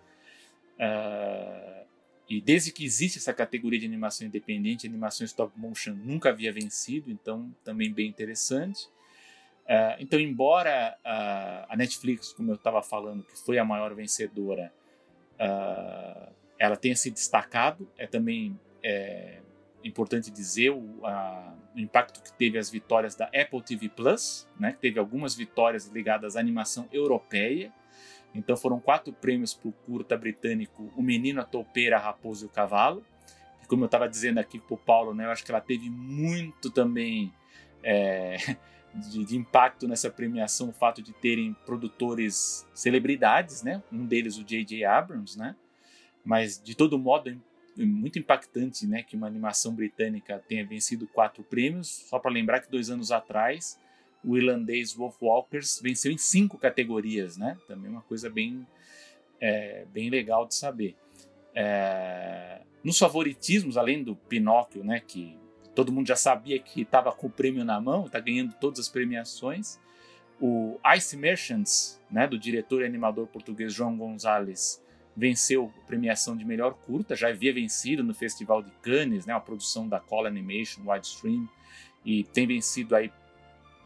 Uh, 0.78 1.86
e 2.30 2.42
desde 2.42 2.72
que 2.72 2.86
existe 2.86 3.18
essa 3.18 3.34
categoria 3.34 3.80
de 3.80 3.86
animação 3.86 4.28
independente, 4.28 4.86
animação 4.86 5.26
stop 5.26 5.58
motion 5.58 5.94
nunca 5.94 6.30
havia 6.30 6.52
vencido, 6.52 7.10
então 7.10 7.54
também 7.64 7.92
bem 7.92 8.08
interessante. 8.08 8.86
Uh, 9.66 9.96
então, 10.00 10.20
embora 10.20 10.98
uh, 11.06 11.66
a 11.70 11.76
Netflix, 11.76 12.34
como 12.34 12.52
eu 12.52 12.56
estava 12.56 12.82
falando, 12.82 13.24
que 13.24 13.38
foi 13.38 13.58
a 13.58 13.66
maior 13.66 13.94
vencedora, 13.94 14.74
ela 16.58 16.76
tenha 16.76 16.96
se 16.96 17.12
destacado, 17.12 17.88
é 17.96 18.08
também 18.08 18.60
é, 18.82 19.40
importante 19.84 20.32
dizer 20.32 20.72
o, 20.72 21.06
a, 21.06 21.56
o, 21.76 21.80
impacto 21.80 22.22
que 22.22 22.34
teve 22.34 22.58
as 22.58 22.70
vitórias 22.70 23.16
da 23.16 23.26
Apple 23.26 23.62
TV 23.62 23.90
Plus, 23.90 24.48
né, 24.60 24.74
que 24.74 24.80
teve 24.80 25.00
algumas 25.00 25.36
vitórias 25.36 25.88
ligadas 25.88 26.36
à 26.36 26.40
animação 26.40 26.88
europeia. 26.92 27.72
Então 28.38 28.56
foram 28.56 28.80
quatro 28.80 29.12
prêmios 29.12 29.54
para 29.54 29.70
o 29.70 29.72
curta 29.72 30.16
britânico 30.16 30.92
O 30.96 31.02
Menino, 31.02 31.42
a 31.42 31.44
Toupeira, 31.44 31.98
a 31.98 32.00
Raposa 32.00 32.46
e 32.46 32.48
o 32.48 32.52
Cavalo. 32.52 33.04
E 33.64 33.68
como 33.68 33.84
eu 33.84 33.88
estava 33.88 34.08
dizendo 34.08 34.38
aqui 34.38 34.60
para 34.60 34.76
o 34.76 34.78
Paulo, 34.78 35.14
né, 35.14 35.26
eu 35.26 35.32
acho 35.32 35.44
que 35.44 35.52
ela 35.52 35.60
teve 35.60 35.90
muito 35.90 36.70
também 36.70 37.34
é, 37.84 38.38
de, 38.94 39.26
de, 39.26 39.36
impacto 39.36 39.88
nessa 39.88 40.10
premiação 40.10 40.70
o 40.70 40.74
fato 40.74 41.02
de 41.02 41.14
terem 41.14 41.56
produtores 41.66 42.68
celebridades, 42.74 43.64
né? 43.64 43.82
um 43.92 44.06
deles 44.06 44.38
o 44.38 44.44
J.J. 44.44 44.86
Abrams, 44.86 45.38
né? 45.38 45.56
mas 46.24 46.62
de 46.62 46.76
todo 46.76 47.00
modo 47.00 47.36
muito 47.76 48.18
impactante 48.18 48.88
né, 48.88 49.04
que 49.04 49.16
uma 49.16 49.28
animação 49.28 49.74
britânica 49.74 50.44
tenha 50.48 50.66
vencido 50.66 51.08
quatro 51.08 51.44
prêmios. 51.44 51.88
Só 52.10 52.20
para 52.20 52.32
lembrar 52.32 52.60
que 52.60 52.72
dois 52.72 52.90
anos 52.90 53.12
atrás 53.12 53.80
o 54.24 54.38
irlandês 54.38 54.94
Wolf 54.94 55.16
Walkers 55.22 55.80
venceu 55.82 56.12
em 56.12 56.18
cinco 56.18 56.58
categorias, 56.58 57.38
né? 57.38 57.58
Também 57.68 57.90
uma 57.90 58.02
coisa 58.02 58.30
bem, 58.30 58.66
é, 59.40 59.86
bem 59.92 60.10
legal 60.10 60.46
de 60.46 60.56
saber. 60.56 60.96
É, 61.56 62.62
nos 62.84 63.00
favoritismos, 63.00 63.78
além 63.78 64.04
do 64.04 64.16
Pinóquio, 64.16 64.84
né, 64.84 65.02
que 65.06 65.38
todo 65.74 65.92
mundo 65.92 66.08
já 66.08 66.16
sabia 66.16 66.60
que 66.60 66.82
estava 66.82 67.12
com 67.12 67.28
o 67.28 67.30
prêmio 67.30 67.66
na 67.66 67.82
mão, 67.82 68.06
está 68.06 68.20
ganhando 68.20 68.54
todas 68.54 68.80
as 68.80 68.88
premiações, 68.88 69.80
o 70.40 70.80
Ice 70.96 71.18
Merchants, 71.18 72.02
né, 72.10 72.28
do 72.28 72.38
diretor 72.38 72.82
e 72.82 72.86
animador 72.86 73.28
português 73.28 73.74
João 73.74 73.98
Gonzalez, 73.98 74.84
venceu 75.16 75.74
a 75.76 75.86
premiação 75.88 76.38
de 76.38 76.46
melhor 76.46 76.76
curta, 76.76 77.16
já 77.16 77.30
havia 77.30 77.52
vencido 77.52 78.04
no 78.04 78.14
Festival 78.14 78.62
de 78.62 78.72
Cannes, 78.82 79.26
né, 79.26 79.34
a 79.34 79.40
produção 79.40 79.88
da 79.88 80.00
Call 80.00 80.28
Animation 80.28 80.84
Widestream, 80.86 81.50
e 82.06 82.24
tem 82.24 82.46
vencido 82.46 82.96
aí 82.96 83.12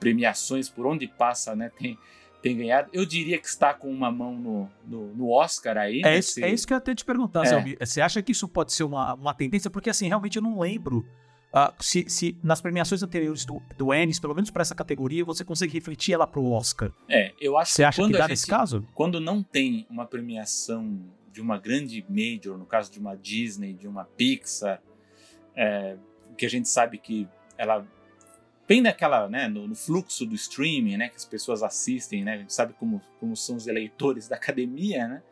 premiações 0.01 0.67
por 0.67 0.85
onde 0.85 1.07
passa, 1.07 1.55
né, 1.55 1.71
tem, 1.77 1.97
tem 2.41 2.57
ganhado. 2.57 2.89
Eu 2.91 3.05
diria 3.05 3.37
que 3.37 3.47
está 3.47 3.73
com 3.73 3.89
uma 3.89 4.11
mão 4.11 4.35
no, 4.35 4.69
no, 4.85 5.15
no 5.15 5.29
Oscar 5.29 5.77
aí. 5.77 6.01
É, 6.03 6.17
isso, 6.17 6.43
é 6.43 6.49
isso 6.49 6.67
que 6.67 6.73
eu 6.73 6.77
até 6.77 6.93
te 6.93 7.05
perguntar, 7.05 7.45
é. 7.45 7.85
Você 7.85 8.01
acha 8.01 8.21
que 8.21 8.31
isso 8.31 8.47
pode 8.49 8.73
ser 8.73 8.83
uma, 8.83 9.13
uma 9.13 9.33
tendência? 9.33 9.69
Porque 9.69 9.89
assim, 9.89 10.07
realmente 10.07 10.35
eu 10.35 10.41
não 10.41 10.59
lembro 10.59 11.05
Uh, 11.51 11.83
se, 11.83 12.05
se, 12.07 12.37
nas 12.41 12.61
premiações 12.61 13.03
anteriores 13.03 13.43
do, 13.43 13.61
do 13.77 13.93
Ennis, 13.93 14.21
pelo 14.21 14.33
menos 14.33 14.49
para 14.49 14.61
essa 14.61 14.73
categoria, 14.73 15.25
você 15.25 15.43
consegue 15.43 15.73
refletir 15.73 16.13
ela 16.13 16.25
para 16.25 16.39
o 16.39 16.49
Oscar. 16.49 16.93
É, 17.09 17.33
eu 17.41 17.57
acho 17.57 17.73
Você 17.73 17.83
acha 17.83 18.01
que 18.01 18.11
dá 18.13 18.19
gente, 18.19 18.29
nesse 18.29 18.47
caso? 18.47 18.87
Quando 18.93 19.19
não 19.19 19.43
tem 19.43 19.85
uma 19.89 20.05
premiação 20.05 20.97
de 21.29 21.41
uma 21.41 21.57
grande 21.57 22.05
major, 22.07 22.57
no 22.57 22.65
caso 22.65 22.89
de 22.89 22.99
uma 22.99 23.17
Disney, 23.17 23.73
de 23.73 23.85
uma 23.85 24.05
Pixar, 24.05 24.81
é, 25.53 25.97
que 26.37 26.45
a 26.45 26.49
gente 26.49 26.69
sabe 26.69 26.97
que 26.97 27.27
ela 27.57 27.85
vem 28.67 28.81
naquela, 28.81 29.27
né, 29.27 29.47
no, 29.47 29.67
no, 29.67 29.75
fluxo 29.75 30.25
do 30.25 30.35
streaming, 30.35 30.97
né, 30.97 31.09
que 31.09 31.15
as 31.15 31.25
pessoas 31.25 31.63
assistem, 31.63 32.23
né, 32.23 32.33
a 32.33 32.37
gente 32.37 32.53
sabe 32.53 32.73
como, 32.73 33.01
como 33.19 33.35
são 33.35 33.55
os 33.55 33.67
eleitores 33.67 34.27
da 34.29 34.35
academia, 34.35 35.07
né, 35.07 35.23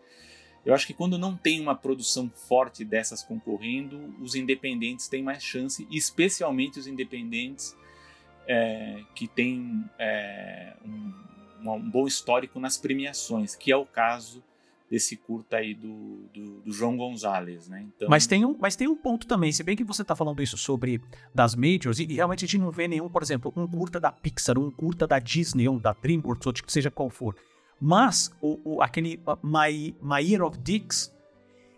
eu 0.66 0.74
acho 0.74 0.86
que 0.86 0.94
quando 0.94 1.18
não 1.18 1.38
tem 1.38 1.60
uma 1.62 1.74
produção 1.74 2.30
forte 2.30 2.84
dessas 2.84 3.24
concorrendo, 3.24 4.14
os 4.22 4.36
independentes 4.36 5.08
têm 5.08 5.24
mais 5.24 5.42
chance, 5.42 5.88
especialmente 5.90 6.78
os 6.78 6.86
independentes 6.86 7.76
é, 8.46 9.02
que 9.16 9.28
têm 9.28 9.86
é, 9.98 10.74
um, 10.86 11.14
um 11.62 11.90
bom 11.90 12.06
histórico 12.06 12.60
nas 12.60 12.78
premiações, 12.78 13.56
que 13.56 13.72
é 13.72 13.78
o 13.78 13.86
caso 13.86 14.44
desse 14.90 15.16
curta 15.16 15.58
aí 15.58 15.76
do, 15.76 16.28
do, 16.34 16.62
do, 16.62 16.72
João 16.72 16.98
Gonzalez, 16.98 17.68
né? 17.68 17.86
Então... 17.96 18.10
Mas, 18.10 18.26
tem 18.26 18.44
um, 18.44 18.58
mas 18.60 18.76
tem 18.76 18.88
um 18.88 18.96
ponto 18.96 19.28
também, 19.28 19.52
se 19.52 19.62
bem 19.62 19.76
que 19.76 19.84
você 19.84 20.02
está 20.02 20.16
falando 20.16 20.42
isso 20.42 20.58
sobre 20.58 21.00
das 21.34 21.54
majors, 21.56 22.00
e, 22.00 22.06
e, 22.06 22.16
realmente 22.16 22.46
a 22.46 22.48
gente 22.48 22.60
não 22.60 22.72
vê 22.72 22.88
nenhum, 22.88 23.08
por 23.08 23.22
exemplo, 23.22 23.54
um 23.56 23.68
curta 23.68 24.00
da 24.00 24.12
Pixar, 24.12 24.58
um 24.58 24.72
curta 24.72 25.06
da 25.06 25.20
Disney, 25.20 25.70
um 25.70 25.78
da 25.78 25.94
DreamWorks, 25.94 26.48
ou 26.48 26.54
seja 26.68 26.90
qual 26.90 27.10
for. 27.10 27.36
Mas 27.80 28.32
o, 28.42 28.60
o, 28.78 28.82
aquele 28.82 29.22
uh, 29.28 29.38
My, 29.44 29.96
My 30.02 30.22
Year 30.22 30.44
of 30.44 30.58
Dicks, 30.58 31.16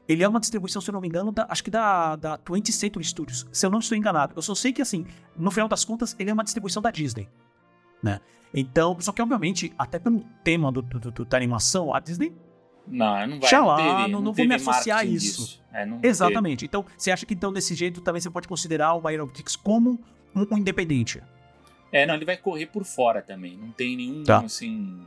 ele 0.08 0.24
é 0.24 0.28
uma 0.28 0.40
distribuição, 0.40 0.82
se 0.82 0.90
eu 0.90 0.94
não 0.94 1.02
me 1.02 1.08
engano, 1.08 1.32
da, 1.32 1.46
acho 1.50 1.64
que 1.64 1.70
da, 1.70 2.16
da 2.16 2.38
20th 2.38 2.72
Century 2.72 3.04
Studios, 3.04 3.46
se 3.52 3.66
eu 3.66 3.70
não 3.70 3.80
estou 3.80 3.98
enganado. 3.98 4.34
Eu 4.36 4.42
só 4.42 4.56
sei 4.56 4.72
que, 4.72 4.82
assim, 4.82 5.06
no 5.36 5.52
final 5.52 5.68
das 5.68 5.84
contas, 5.84 6.16
ele 6.18 6.30
é 6.30 6.34
uma 6.34 6.44
distribuição 6.44 6.82
da 6.82 6.92
Disney, 6.92 7.28
né? 8.02 8.22
Então, 8.54 8.98
só 9.00 9.12
que 9.12 9.22
obviamente, 9.22 9.74
até 9.78 9.98
pelo 9.98 10.26
tema 10.44 10.72
do, 10.72 10.82
do, 10.82 11.12
do 11.12 11.26
da 11.26 11.38
animação, 11.38 11.94
a 11.94 12.00
Disney 12.00 12.34
não, 12.88 13.28
não 13.28 13.40
vai. 13.40 13.50
Já 13.50 13.64
lá, 13.64 13.78
não, 13.78 14.08
não, 14.08 14.22
não 14.22 14.34
vou 14.34 14.46
me 14.46 14.56
associar 14.56 15.00
a 15.00 15.06
isso. 15.06 15.62
É, 15.74 15.88
Exatamente. 16.04 16.60
Teve. 16.60 16.66
Então, 16.68 16.86
você 16.98 17.12
acha 17.12 17.26
que 17.26 17.34
então 17.34 17.54
desse 17.54 17.74
jeito 17.76 18.02
também 18.02 18.22
você 18.22 18.30
pode 18.30 18.48
considerar 18.48 18.96
o 18.96 19.08
Aeronautics 19.08 19.56
como 19.56 20.00
um, 20.36 20.46
um, 20.52 20.58
independente? 20.58 21.22
É, 21.92 22.06
não, 22.06 22.16
ele 22.16 22.26
vai 22.26 22.38
correr 22.38 22.68
por 22.68 22.84
fora 22.84 23.22
também. 23.22 23.58
Não 23.58 23.72
tem 23.72 23.96
nenhum, 23.96 24.24
tá. 24.24 24.40
assim, 24.40 25.02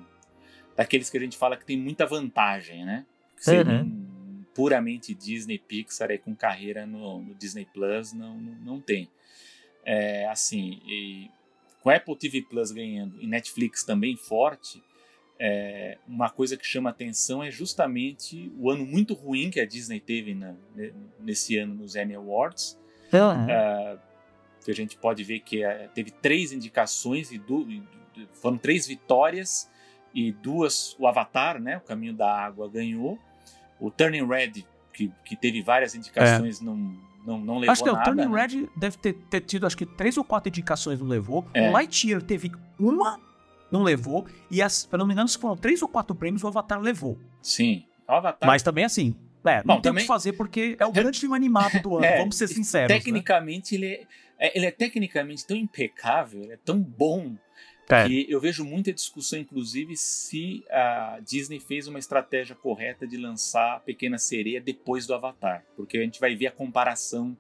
daqueles 0.76 1.10
que 1.10 1.16
a 1.16 1.20
gente 1.20 1.36
fala 1.36 1.56
que 1.56 1.64
tem 1.64 1.78
muita 1.78 2.06
vantagem, 2.06 2.84
né? 2.84 3.04
Ser 3.36 3.66
uhum. 3.66 3.80
um, 3.80 4.44
puramente 4.54 5.14
Disney 5.14 5.58
Pixar 5.58 6.10
aí 6.10 6.18
com 6.18 6.34
carreira 6.34 6.86
no, 6.86 7.20
no 7.20 7.34
Disney 7.34 7.66
Plus 7.72 8.12
não, 8.12 8.38
não, 8.38 8.52
não 8.54 8.80
tem. 8.80 9.10
É, 9.84 10.26
assim, 10.28 10.80
com 11.80 11.90
Apple 11.90 12.16
TV 12.16 12.42
Plus 12.42 12.70
ganhando 12.70 13.20
e 13.20 13.26
Netflix 13.26 13.84
também 13.84 14.16
forte, 14.16 14.82
é, 15.38 15.98
uma 16.06 16.30
coisa 16.30 16.56
que 16.56 16.64
chama 16.64 16.90
atenção 16.90 17.42
é 17.42 17.50
justamente 17.50 18.52
o 18.58 18.70
ano 18.70 18.86
muito 18.86 19.14
ruim 19.14 19.50
que 19.50 19.60
a 19.60 19.66
Disney 19.66 20.00
teve 20.00 20.34
na, 20.34 20.54
nesse 21.18 21.56
ano 21.58 21.74
nos 21.74 21.96
Emmy 21.96 22.14
Awards. 22.14 22.78
Uhum. 23.12 23.44
Uh, 23.44 23.98
que 24.64 24.70
a 24.70 24.74
gente 24.74 24.96
pode 24.96 25.22
ver 25.22 25.40
que 25.40 25.64
uh, 25.64 25.88
teve 25.94 26.10
três 26.10 26.52
indicações 26.52 27.30
e, 27.30 27.38
du, 27.38 27.70
e 27.70 27.82
foram 28.32 28.56
três 28.56 28.86
vitórias 28.86 29.70
e 30.14 30.32
duas 30.32 30.96
o 30.98 31.06
Avatar, 31.06 31.60
né, 31.60 31.76
o 31.78 31.80
Caminho 31.80 32.14
da 32.14 32.32
Água 32.32 32.68
ganhou. 32.68 33.18
O 33.80 33.90
Turning 33.90 34.26
Red 34.26 34.64
que, 34.92 35.12
que 35.24 35.36
teve 35.36 35.60
várias 35.62 35.94
indicações 35.94 36.60
é. 36.60 36.64
não 36.64 36.96
não, 37.26 37.38
não 37.38 37.58
levou 37.58 37.72
acho 37.72 37.82
que 37.82 37.90
nada. 37.90 38.02
o 38.02 38.04
Turning 38.04 38.30
né? 38.30 38.42
Red 38.42 38.68
deve 38.76 38.98
ter, 38.98 39.14
ter, 39.14 39.40
tido 39.40 39.66
acho 39.66 39.76
que 39.76 39.86
três 39.86 40.18
ou 40.18 40.24
quatro 40.24 40.50
indicações 40.50 41.00
não 41.00 41.06
levou. 41.06 41.46
É. 41.54 41.70
O 41.70 41.72
Lightyear 41.72 42.20
teve 42.20 42.52
uma 42.78 43.18
não 43.70 43.82
levou. 43.82 44.26
E, 44.50 44.62
as, 44.62 44.72
se 44.72 44.96
não 44.96 45.06
me 45.06 45.12
engano, 45.12 45.28
se 45.28 45.38
foram 45.38 45.56
três 45.56 45.82
ou 45.82 45.88
quatro 45.88 46.14
prêmios, 46.14 46.42
o 46.44 46.48
Avatar 46.48 46.80
levou. 46.80 47.18
Sim. 47.42 47.84
O 48.08 48.12
Avatar. 48.12 48.46
Mas 48.46 48.62
também 48.62 48.84
assim. 48.84 49.14
É, 49.44 49.58
não 49.58 49.76
Bom, 49.76 49.80
tem 49.82 49.92
o 49.92 49.94
que 49.96 50.04
fazer 50.04 50.32
porque 50.32 50.74
é 50.78 50.86
o 50.86 50.92
grande 50.92 51.20
filme 51.20 51.36
animado 51.36 51.78
do 51.82 51.96
ano, 51.98 52.06
é, 52.06 52.16
vamos 52.16 52.36
ser 52.36 52.48
sinceros. 52.48 52.88
Né? 52.88 52.96
Tecnicamente, 52.96 53.76
né? 53.76 53.86
ele, 53.86 53.94
é, 53.94 54.06
é, 54.38 54.56
ele 54.56 54.66
é 54.66 54.70
tecnicamente 54.70 55.46
tão 55.46 55.54
impecável, 55.54 56.42
ele 56.42 56.52
é 56.54 56.56
tão 56.56 56.80
bom 56.80 57.36
é. 57.88 58.06
que 58.06 58.26
eu 58.30 58.40
vejo 58.40 58.64
muita 58.64 58.92
discussão, 58.92 59.38
inclusive, 59.38 59.96
se 59.96 60.64
a 60.70 61.18
Disney 61.22 61.60
fez 61.60 61.86
uma 61.86 61.98
estratégia 61.98 62.56
correta 62.56 63.06
de 63.06 63.16
lançar 63.16 63.76
a 63.76 63.80
Pequena 63.80 64.16
Sereia 64.16 64.60
depois 64.60 65.06
do 65.06 65.14
Avatar. 65.14 65.62
Porque 65.76 65.98
a 65.98 66.00
gente 66.00 66.18
vai 66.18 66.34
ver 66.34 66.46
a 66.46 66.52
comparação 66.52 67.36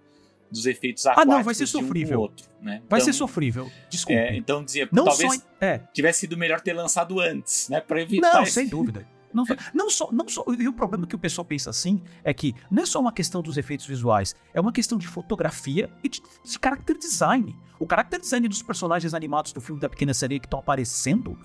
dos 0.54 0.66
efeitos 0.66 1.04
aquáticos 1.04 1.34
ah, 1.34 1.36
não, 1.36 1.44
vai 1.44 1.54
ser 1.54 1.66
sofrível. 1.66 2.18
Um 2.18 2.22
outro, 2.22 2.46
né? 2.60 2.82
Vai 2.88 3.00
então, 3.00 3.12
ser 3.12 3.12
sofrível, 3.12 3.70
desculpa. 3.90 4.20
É, 4.20 4.36
então 4.36 4.64
dizia, 4.64 4.88
não 4.92 5.04
talvez 5.04 5.34
só, 5.34 5.42
é. 5.60 5.78
tivesse 5.92 6.20
sido 6.20 6.36
melhor 6.36 6.60
ter 6.60 6.72
lançado 6.72 7.20
antes, 7.20 7.68
né, 7.68 7.80
para 7.80 8.00
evitar 8.00 8.32
Não, 8.32 8.42
esse... 8.42 8.52
sem 8.52 8.68
dúvida. 8.68 9.06
Não, 9.32 9.44
não, 9.74 9.90
só, 9.90 10.12
não 10.12 10.28
só. 10.28 10.44
E 10.56 10.68
o 10.68 10.72
problema 10.72 11.08
que 11.08 11.16
o 11.16 11.18
pessoal 11.18 11.44
pensa 11.44 11.68
assim 11.68 12.00
é 12.22 12.32
que 12.32 12.54
não 12.70 12.84
é 12.84 12.86
só 12.86 13.00
uma 13.00 13.12
questão 13.12 13.42
dos 13.42 13.56
efeitos 13.56 13.84
visuais, 13.84 14.32
é 14.54 14.60
uma 14.60 14.72
questão 14.72 14.96
de 14.96 15.08
fotografia 15.08 15.90
e 16.04 16.08
de, 16.08 16.20
de 16.20 16.52
character 16.62 16.96
design. 16.96 17.58
O 17.80 17.86
character 17.88 18.20
design 18.20 18.46
dos 18.46 18.62
personagens 18.62 19.12
animados 19.12 19.52
do 19.52 19.60
filme 19.60 19.80
da 19.80 19.88
Pequena 19.88 20.14
Sereia 20.14 20.38
que 20.38 20.46
estão 20.46 20.60
aparecendo 20.60 21.36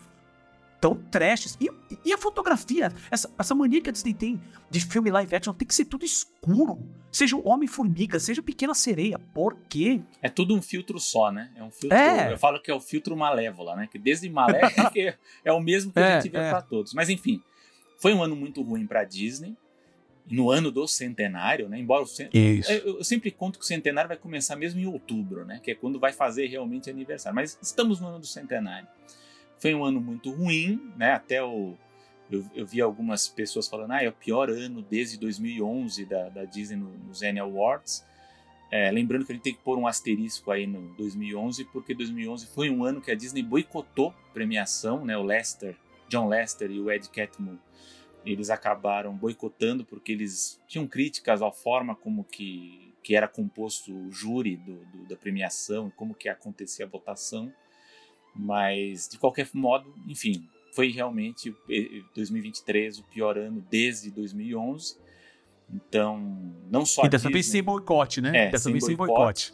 tão 0.80 0.96
trashes. 0.96 1.58
E, 1.60 1.70
e 2.06 2.14
a 2.14 2.18
fotografia, 2.18 2.92
essa, 3.12 3.30
essa 3.38 3.54
mania 3.54 3.82
que 3.82 3.90
a 3.90 3.92
Disney 3.92 4.14
tem 4.14 4.42
de 4.70 4.80
filme 4.80 5.10
live 5.10 5.36
action 5.36 5.54
tem 5.54 5.68
que 5.68 5.76
ser 5.76 5.86
tudo 5.86 6.06
escuro. 6.06 6.80
Seja 7.12 7.36
o 7.36 7.48
Homem-Formiga, 7.48 8.20
seja 8.20 8.42
Pequena 8.42 8.74
Sereia. 8.74 9.18
Por 9.34 9.56
quê? 9.68 10.02
É 10.22 10.30
tudo 10.30 10.56
um 10.56 10.62
filtro 10.62 11.00
só, 11.00 11.32
né? 11.32 11.52
É 11.56 11.64
um 11.64 11.72
filtro. 11.72 11.98
É. 11.98 12.32
Eu 12.32 12.38
falo 12.38 12.62
que 12.62 12.70
é 12.70 12.74
o 12.74 12.80
filtro 12.80 13.16
Malévola, 13.18 13.76
né? 13.76 13.88
Que 13.92 13.98
desde 13.98 14.30
Malévola 14.30 14.92
é, 14.96 15.16
é 15.44 15.52
o 15.52 15.60
mesmo 15.60 15.92
que 15.92 16.00
é, 16.00 16.04
a 16.04 16.20
gente 16.20 16.32
vê 16.32 16.38
é. 16.38 16.50
para 16.50 16.62
todos. 16.62 16.94
Mas 16.94 17.10
enfim, 17.10 17.42
foi 17.98 18.14
um 18.14 18.24
ano 18.24 18.36
muito 18.36 18.62
ruim 18.62 18.86
para 18.86 19.04
Disney. 19.04 19.56
No 20.32 20.52
ano 20.52 20.72
do 20.72 20.88
centenário, 20.88 21.68
né? 21.68 21.80
Embora 21.80 22.04
o 22.04 22.06
cent... 22.06 22.30
eu, 22.32 22.98
eu 22.98 23.04
sempre 23.04 23.32
conto 23.32 23.58
que 23.58 23.66
o 23.66 23.68
centenário 23.68 24.08
vai 24.08 24.18
começar 24.18 24.56
mesmo 24.56 24.80
em 24.80 24.86
outubro, 24.86 25.44
né? 25.44 25.60
Que 25.64 25.72
é 25.72 25.76
quando 25.76 26.00
vai 26.00 26.14
fazer 26.14 26.46
realmente 26.46 26.88
aniversário. 26.88 27.36
Mas 27.36 27.58
estamos 27.60 28.00
no 28.00 28.10
ano 28.10 28.20
do 28.20 28.28
centenário. 28.28 28.88
Foi 29.60 29.76
um 29.76 29.84
ano 29.84 30.00
muito 30.00 30.32
ruim, 30.32 30.92
né? 30.98 31.14
Até 31.14 31.44
o. 31.44 31.76
Eu, 32.32 32.46
eu 32.54 32.66
vi 32.66 32.80
algumas 32.80 33.28
pessoas 33.28 33.68
falando, 33.68 33.92
ah, 33.92 34.04
é 34.04 34.08
o 34.08 34.14
pior 34.14 34.50
ano 34.50 34.84
desde 34.84 35.18
2011 35.18 36.06
da, 36.06 36.30
da 36.30 36.46
Disney 36.46 36.78
no, 36.78 36.90
nos 37.08 37.24
Annie 37.24 37.40
Awards. 37.40 38.06
É, 38.72 38.92
lembrando 38.92 39.26
que 39.26 39.32
a 39.32 39.36
gente 39.36 39.44
tem 39.44 39.54
que 39.54 39.64
pôr 39.64 39.80
um 39.80 39.88
asterisco 39.88 40.52
aí 40.52 40.68
no 40.68 40.94
2011, 40.94 41.66
porque 41.66 41.96
2011 41.96 42.46
foi 42.46 42.70
um 42.70 42.84
ano 42.84 43.02
que 43.02 43.10
a 43.10 43.16
Disney 43.16 43.42
boicotou 43.42 44.14
premiação, 44.32 45.04
né? 45.04 45.18
O 45.18 45.24
Lester, 45.24 45.76
John 46.08 46.28
Lester 46.28 46.70
e 46.70 46.80
o 46.80 46.92
Ed 46.92 47.10
Catmull, 47.10 47.58
eles 48.24 48.50
acabaram 48.52 49.16
boicotando 49.16 49.84
porque 49.84 50.12
eles 50.12 50.62
tinham 50.68 50.88
críticas 50.88 51.42
à 51.42 51.52
forma 51.52 51.96
como 51.96 52.24
que, 52.24 52.94
que 53.02 53.16
era 53.16 53.28
composto 53.28 53.92
o 53.92 54.12
júri 54.12 54.56
do, 54.58 54.76
do, 54.86 55.08
da 55.08 55.16
premiação, 55.16 55.92
como 55.96 56.14
que 56.14 56.30
acontecia 56.30 56.86
a 56.86 56.90
votação. 56.90 57.52
Mas, 58.36 59.08
de 59.08 59.18
qualquer 59.18 59.48
modo, 59.54 59.94
enfim, 60.08 60.48
foi 60.74 60.92
realmente 60.92 61.56
2023 62.16 63.00
o 63.00 63.04
pior 63.04 63.38
ano 63.38 63.66
desde 63.70 64.12
2011. 64.12 64.98
Então, 65.72 66.54
não 66.70 66.86
só. 66.86 67.06
E 67.06 67.10
dessa 67.10 67.24
Disney, 67.24 67.34
vez 67.34 67.46
sem 67.46 67.64
boicote, 67.64 68.22
né? 68.22 68.48
É, 68.48 68.52
dessa 68.52 68.72
vez 68.72 68.86
sem 68.86 68.96
boicote. 68.96 69.54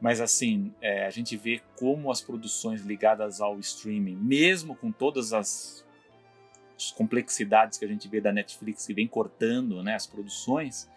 Mas, 0.00 0.20
assim, 0.20 0.72
é, 0.80 1.06
a 1.06 1.10
gente 1.10 1.36
vê 1.36 1.60
como 1.76 2.10
as 2.10 2.20
produções 2.20 2.82
ligadas 2.82 3.40
ao 3.40 3.58
streaming, 3.58 4.16
mesmo 4.16 4.76
com 4.76 4.92
todas 4.92 5.32
as, 5.32 5.86
complexidades 6.94 7.78
que 7.78 7.84
a 7.84 7.88
gente 7.88 8.06
vê 8.08 8.20
da 8.20 8.32
Netflix 8.32 8.86
que 8.86 8.94
vem 8.94 9.06
cortando 9.06 9.82
né, 9.82 9.94
as 9.94 10.06
produções, 10.06 10.88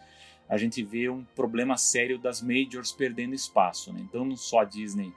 a 0.48 0.58
gente 0.58 0.84
vê 0.84 1.10
um 1.10 1.24
problema 1.36 1.78
sério 1.78 2.18
das 2.18 2.42
majors 2.42 2.92
perdendo 2.92 3.34
espaço. 3.34 3.94
Né? 3.94 4.02
Então, 4.04 4.26
não 4.26 4.36
só 4.36 4.60
a 4.60 4.66
Disney 4.66 5.14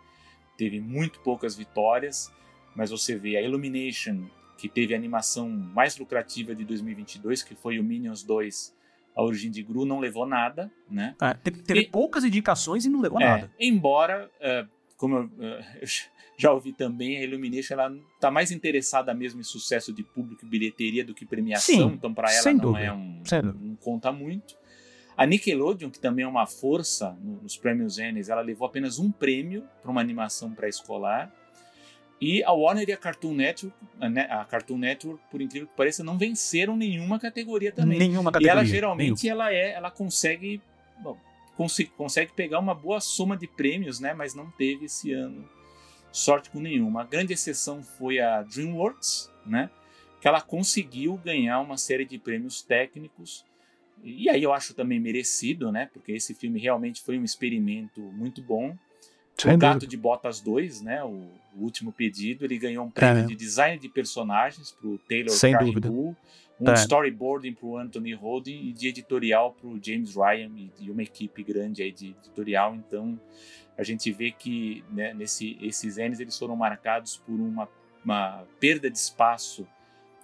teve 0.57 0.81
muito 0.81 1.21
poucas 1.21 1.57
vitórias, 1.57 2.33
mas 2.75 2.91
você 2.91 3.17
vê 3.17 3.37
a 3.37 3.43
Illumination, 3.43 4.25
que 4.57 4.69
teve 4.69 4.95
a 4.95 4.97
animação 4.97 5.49
mais 5.49 5.99
lucrativa 5.99 6.55
de 6.55 6.65
2022, 6.65 7.43
que 7.43 7.55
foi 7.55 7.79
o 7.79 7.85
Minions 7.85 8.23
2, 8.23 8.75
a 9.15 9.23
origem 9.23 9.51
de 9.51 9.63
Gru, 9.63 9.85
não 9.85 9.99
levou 9.99 10.27
nada, 10.27 10.71
né? 10.89 11.15
É, 11.21 11.35
teve, 11.35 11.63
teve 11.63 11.81
e, 11.81 11.89
poucas 11.89 12.25
indicações 12.25 12.85
e 12.85 12.89
não 12.89 13.01
levou 13.01 13.21
é, 13.21 13.25
nada. 13.25 13.53
Embora, 13.59 14.31
uh, 14.41 14.69
como 14.97 15.17
eu, 15.17 15.25
uh, 15.25 15.65
eu, 15.81 15.89
já 16.37 16.53
ouvi 16.53 16.73
também, 16.73 17.19
a 17.19 17.23
Illumination 17.23 17.75
ela 17.75 17.95
tá 18.21 18.31
mais 18.31 18.51
interessada 18.51 19.13
mesmo 19.15 19.41
em 19.41 19.45
sucesso 19.45 19.93
de 19.93 20.03
público 20.03 20.45
e 20.45 20.49
bilheteria 20.49 21.05
do 21.05 21.15
que 21.15 21.27
premiação, 21.27 21.91
Sim, 21.91 21.95
então 21.95 22.13
para 22.13 22.33
ela 22.33 22.53
não 22.53 22.59
dúvida, 22.59 22.87
é 22.87 22.93
um, 22.93 23.23
não 23.43 23.77
conta 23.77 24.11
muito. 24.11 24.57
A 25.23 25.27
Nickelodeon, 25.27 25.89
que 25.89 26.01
também 26.01 26.25
é 26.25 26.29
uma 26.29 26.49
força 26.49 27.17
nos 27.23 27.57
prêmios 27.57 27.97
Emmys, 27.97 28.29
ela 28.29 28.41
levou 28.41 28.67
apenas 28.67 28.99
um 28.99 29.09
prêmio 29.13 29.63
para 29.81 29.89
uma 29.89 30.01
animação 30.01 30.51
pré-escolar. 30.51 31.33
E 32.21 32.43
a 32.43 32.51
Warner 32.51 32.89
e 32.89 32.93
a 32.93 32.97
Cartoon 32.97 33.33
Network, 33.33 33.77
a 34.29 34.45
Cartoon 34.45 34.79
Network, 34.79 35.23
por 35.31 35.41
incrível 35.41 35.69
que 35.69 35.77
pareça, 35.77 36.03
não 36.03 36.19
venceram 36.19 36.77
nenhuma 36.77 37.21
categoria 37.21 37.71
também. 37.71 38.01
Nenhuma 38.01 38.33
categoria. 38.33 38.49
E 38.49 38.51
ela 38.51 38.65
geralmente 38.65 39.29
ela 39.29 39.53
é, 39.53 39.75
ela 39.75 39.93
consegue, 39.93 40.61
bom, 41.01 41.17
cons 41.57 41.79
consegue 41.97 42.33
pegar 42.33 42.59
uma 42.59 42.75
boa 42.75 43.01
soma 43.01 43.37
de 43.37 43.47
prêmios, 43.47 44.01
né? 44.01 44.13
Mas 44.15 44.35
não 44.35 44.51
teve 44.51 44.87
esse 44.87 45.13
ano 45.13 45.49
sorte 46.11 46.51
com 46.51 46.59
nenhuma. 46.59 47.03
A 47.03 47.05
grande 47.05 47.33
exceção 47.33 47.81
foi 47.81 48.19
a 48.19 48.43
DreamWorks, 48.43 49.31
né? 49.47 49.71
Que 50.21 50.27
ela 50.27 50.41
conseguiu 50.41 51.17
ganhar 51.25 51.61
uma 51.61 51.77
série 51.77 52.05
de 52.05 52.19
prêmios 52.19 52.61
técnicos 52.61 53.45
e 54.03 54.29
aí 54.29 54.43
eu 54.43 54.53
acho 54.53 54.75
também 54.75 54.99
merecido, 54.99 55.71
né? 55.71 55.89
Porque 55.93 56.13
esse 56.13 56.35
filme 56.35 56.59
realmente 56.59 57.01
foi 57.01 57.19
um 57.19 57.25
experimento 57.25 58.01
muito 58.01 58.43
bom. 58.43 58.77
Sem 59.39 59.55
o 59.55 59.59
Gato 59.59 59.75
dúvida. 59.75 59.91
de 59.91 59.97
Botas 59.97 60.41
2, 60.41 60.83
né? 60.83 61.03
O, 61.05 61.09
o, 61.09 61.63
último 61.63 61.93
pedido, 61.93 62.45
ele 62.45 62.59
ganhou 62.59 62.85
um 62.85 62.91
prêmio 62.91 63.25
é. 63.25 63.27
de 63.27 63.35
design 63.35 63.79
de 63.79 63.89
personagens 63.89 64.73
para 64.73 64.89
o 64.89 64.99
Taylor 64.99 65.31
Sem 65.31 65.57
dúvida. 65.57 65.91
um 65.91 66.15
é. 66.61 66.75
storyboarding 66.75 67.55
para 67.55 67.67
o 67.67 67.79
Anthony 67.79 68.13
Holden 68.13 68.69
e 68.69 68.73
de 68.73 68.89
editorial 68.89 69.53
para 69.53 69.69
o 69.69 69.79
James 69.83 70.15
Ryan 70.15 70.51
e, 70.81 70.91
uma 70.91 71.03
equipe 71.03 71.43
grande 71.43 71.83
aí 71.83 71.93
de 71.93 72.09
editorial. 72.11 72.75
Então 72.75 73.19
a 73.77 73.83
gente 73.83 74.13
vê 74.13 74.31
que 74.31 74.85
né, 74.91 75.15
nesse, 75.15 75.57
esses 75.61 75.99
Emmys 75.99 76.21
eles 76.21 76.39
foram 76.39 76.55
marcados 76.55 77.17
por 77.17 77.35
uma, 77.35 77.69
uma 78.05 78.45
perda 78.61 78.91
de 78.91 78.99
espaço 78.99 79.67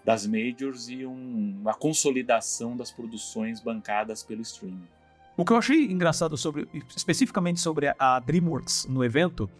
das 0.09 0.27
majors 0.27 0.89
e 0.89 1.05
um, 1.05 1.59
uma 1.61 1.75
consolidação 1.75 2.75
das 2.75 2.91
produções 2.91 3.61
bancadas 3.61 4.23
pelo 4.23 4.41
streaming. 4.41 4.89
O 5.37 5.45
que 5.45 5.53
eu 5.53 5.59
achei 5.59 5.85
engraçado 5.85 6.35
sobre, 6.35 6.67
especificamente 6.97 7.61
sobre 7.61 7.95
a 7.99 8.19
DreamWorks 8.19 8.87
no 8.87 9.05
evento, 9.05 9.51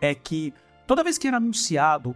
é 0.00 0.14
que 0.14 0.54
toda 0.86 1.02
vez 1.02 1.18
que 1.18 1.26
era 1.26 1.38
anunciado, 1.38 2.14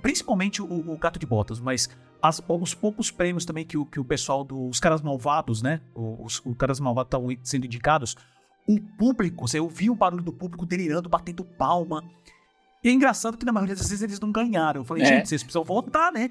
principalmente 0.00 0.62
o, 0.62 0.90
o 0.90 0.96
Gato 0.96 1.18
de 1.18 1.26
Botas, 1.26 1.60
mas 1.60 1.90
as, 2.22 2.42
os 2.48 2.72
poucos 2.72 3.10
prêmios 3.10 3.44
também 3.44 3.66
que 3.66 3.76
o, 3.76 3.84
que 3.84 4.00
o 4.00 4.04
pessoal 4.06 4.42
dos 4.42 4.80
Caras 4.80 5.02
Malvados, 5.02 5.60
né? 5.60 5.82
Os, 5.94 6.40
os 6.46 6.56
Caras 6.56 6.80
Malvados 6.80 7.08
estavam 7.08 7.28
sendo 7.42 7.66
indicados, 7.66 8.16
o 8.66 8.80
público, 8.80 9.46
você 9.46 9.60
ouvia 9.60 9.92
o 9.92 9.94
barulho 9.94 10.22
do 10.22 10.32
público 10.32 10.64
delirando, 10.64 11.10
batendo 11.10 11.44
palma. 11.44 12.02
E 12.82 12.88
é 12.88 12.92
engraçado 12.92 13.36
que 13.38 13.46
na 13.46 13.52
maioria 13.52 13.76
das 13.76 13.88
vezes 13.88 14.02
eles 14.02 14.18
não 14.18 14.32
ganharam. 14.32 14.80
Eu 14.80 14.84
falei, 14.84 15.04
é. 15.04 15.06
gente, 15.06 15.28
vocês 15.28 15.42
precisam 15.42 15.64
votar, 15.64 16.12
né? 16.12 16.30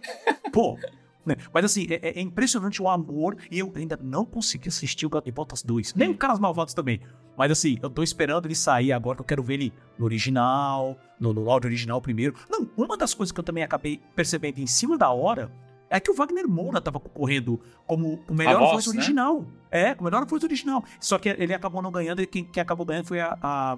Pô. 0.51 0.77
Né? 1.25 1.36
Mas 1.53 1.65
assim, 1.65 1.88
é, 1.89 2.20
é, 2.20 2.22
impressionante 2.22 2.81
o 2.81 2.89
amor 2.89 3.38
e 3.50 3.60
eu 3.60 3.72
ainda 3.75 3.98
não 4.01 4.25
consegui 4.25 4.70
assistir 4.70 5.05
o 5.05 5.10
Gato 5.10 5.25
de 5.25 5.31
Botas 5.31 5.62
2. 5.62 5.93
Nem 5.93 6.10
o 6.10 6.17
Caras 6.17 6.39
Malvados 6.39 6.74
também. 6.74 7.00
Mas 7.38 7.51
assim, 7.51 7.77
eu 7.81 7.89
tô 7.89 8.03
esperando 8.03 8.48
ele 8.48 8.55
sair 8.55 8.91
agora, 8.91 9.17
que 9.17 9.22
eu 9.22 9.25
quero 9.25 9.43
ver 9.43 9.53
ele 9.53 9.74
no 9.98 10.05
original, 10.05 10.98
no, 11.20 11.31
no 11.31 11.50
áudio 11.50 11.67
original 11.67 12.01
primeiro. 12.01 12.36
Não, 12.50 12.67
uma 12.75 12.98
das 12.98 13.13
coisas 13.13 13.31
que 13.31 13.39
eu 13.39 13.43
também 13.43 13.63
acabei 13.63 14.01
percebendo 14.15 14.60
em 14.60 14.67
cima 14.67 14.98
da 14.98 15.10
hora 15.12 15.51
é 15.89 16.00
que 16.00 16.10
o 16.10 16.13
Wagner 16.13 16.48
Moura 16.48 16.81
tava 16.81 17.00
concorrendo 17.00 17.60
como 17.86 18.24
o 18.27 18.34
melhor 18.34 18.60
voz, 18.60 18.86
voz 18.86 18.88
né? 18.88 18.93
original. 18.93 19.46
É, 19.70 19.96
o 20.00 20.03
melhor 20.03 20.25
voz 20.25 20.43
original. 20.43 20.84
Só 21.00 21.20
que 21.20 21.29
ele 21.29 21.53
acabou 21.53 21.81
não 21.81 21.91
ganhando 21.91 22.22
e 22.22 22.25
quem, 22.25 22.46
quem 22.46 22.62
acabou 22.62 22.86
ganhando 22.86 23.05
foi 23.05 23.20
a, 23.20 23.38
a 23.41 23.77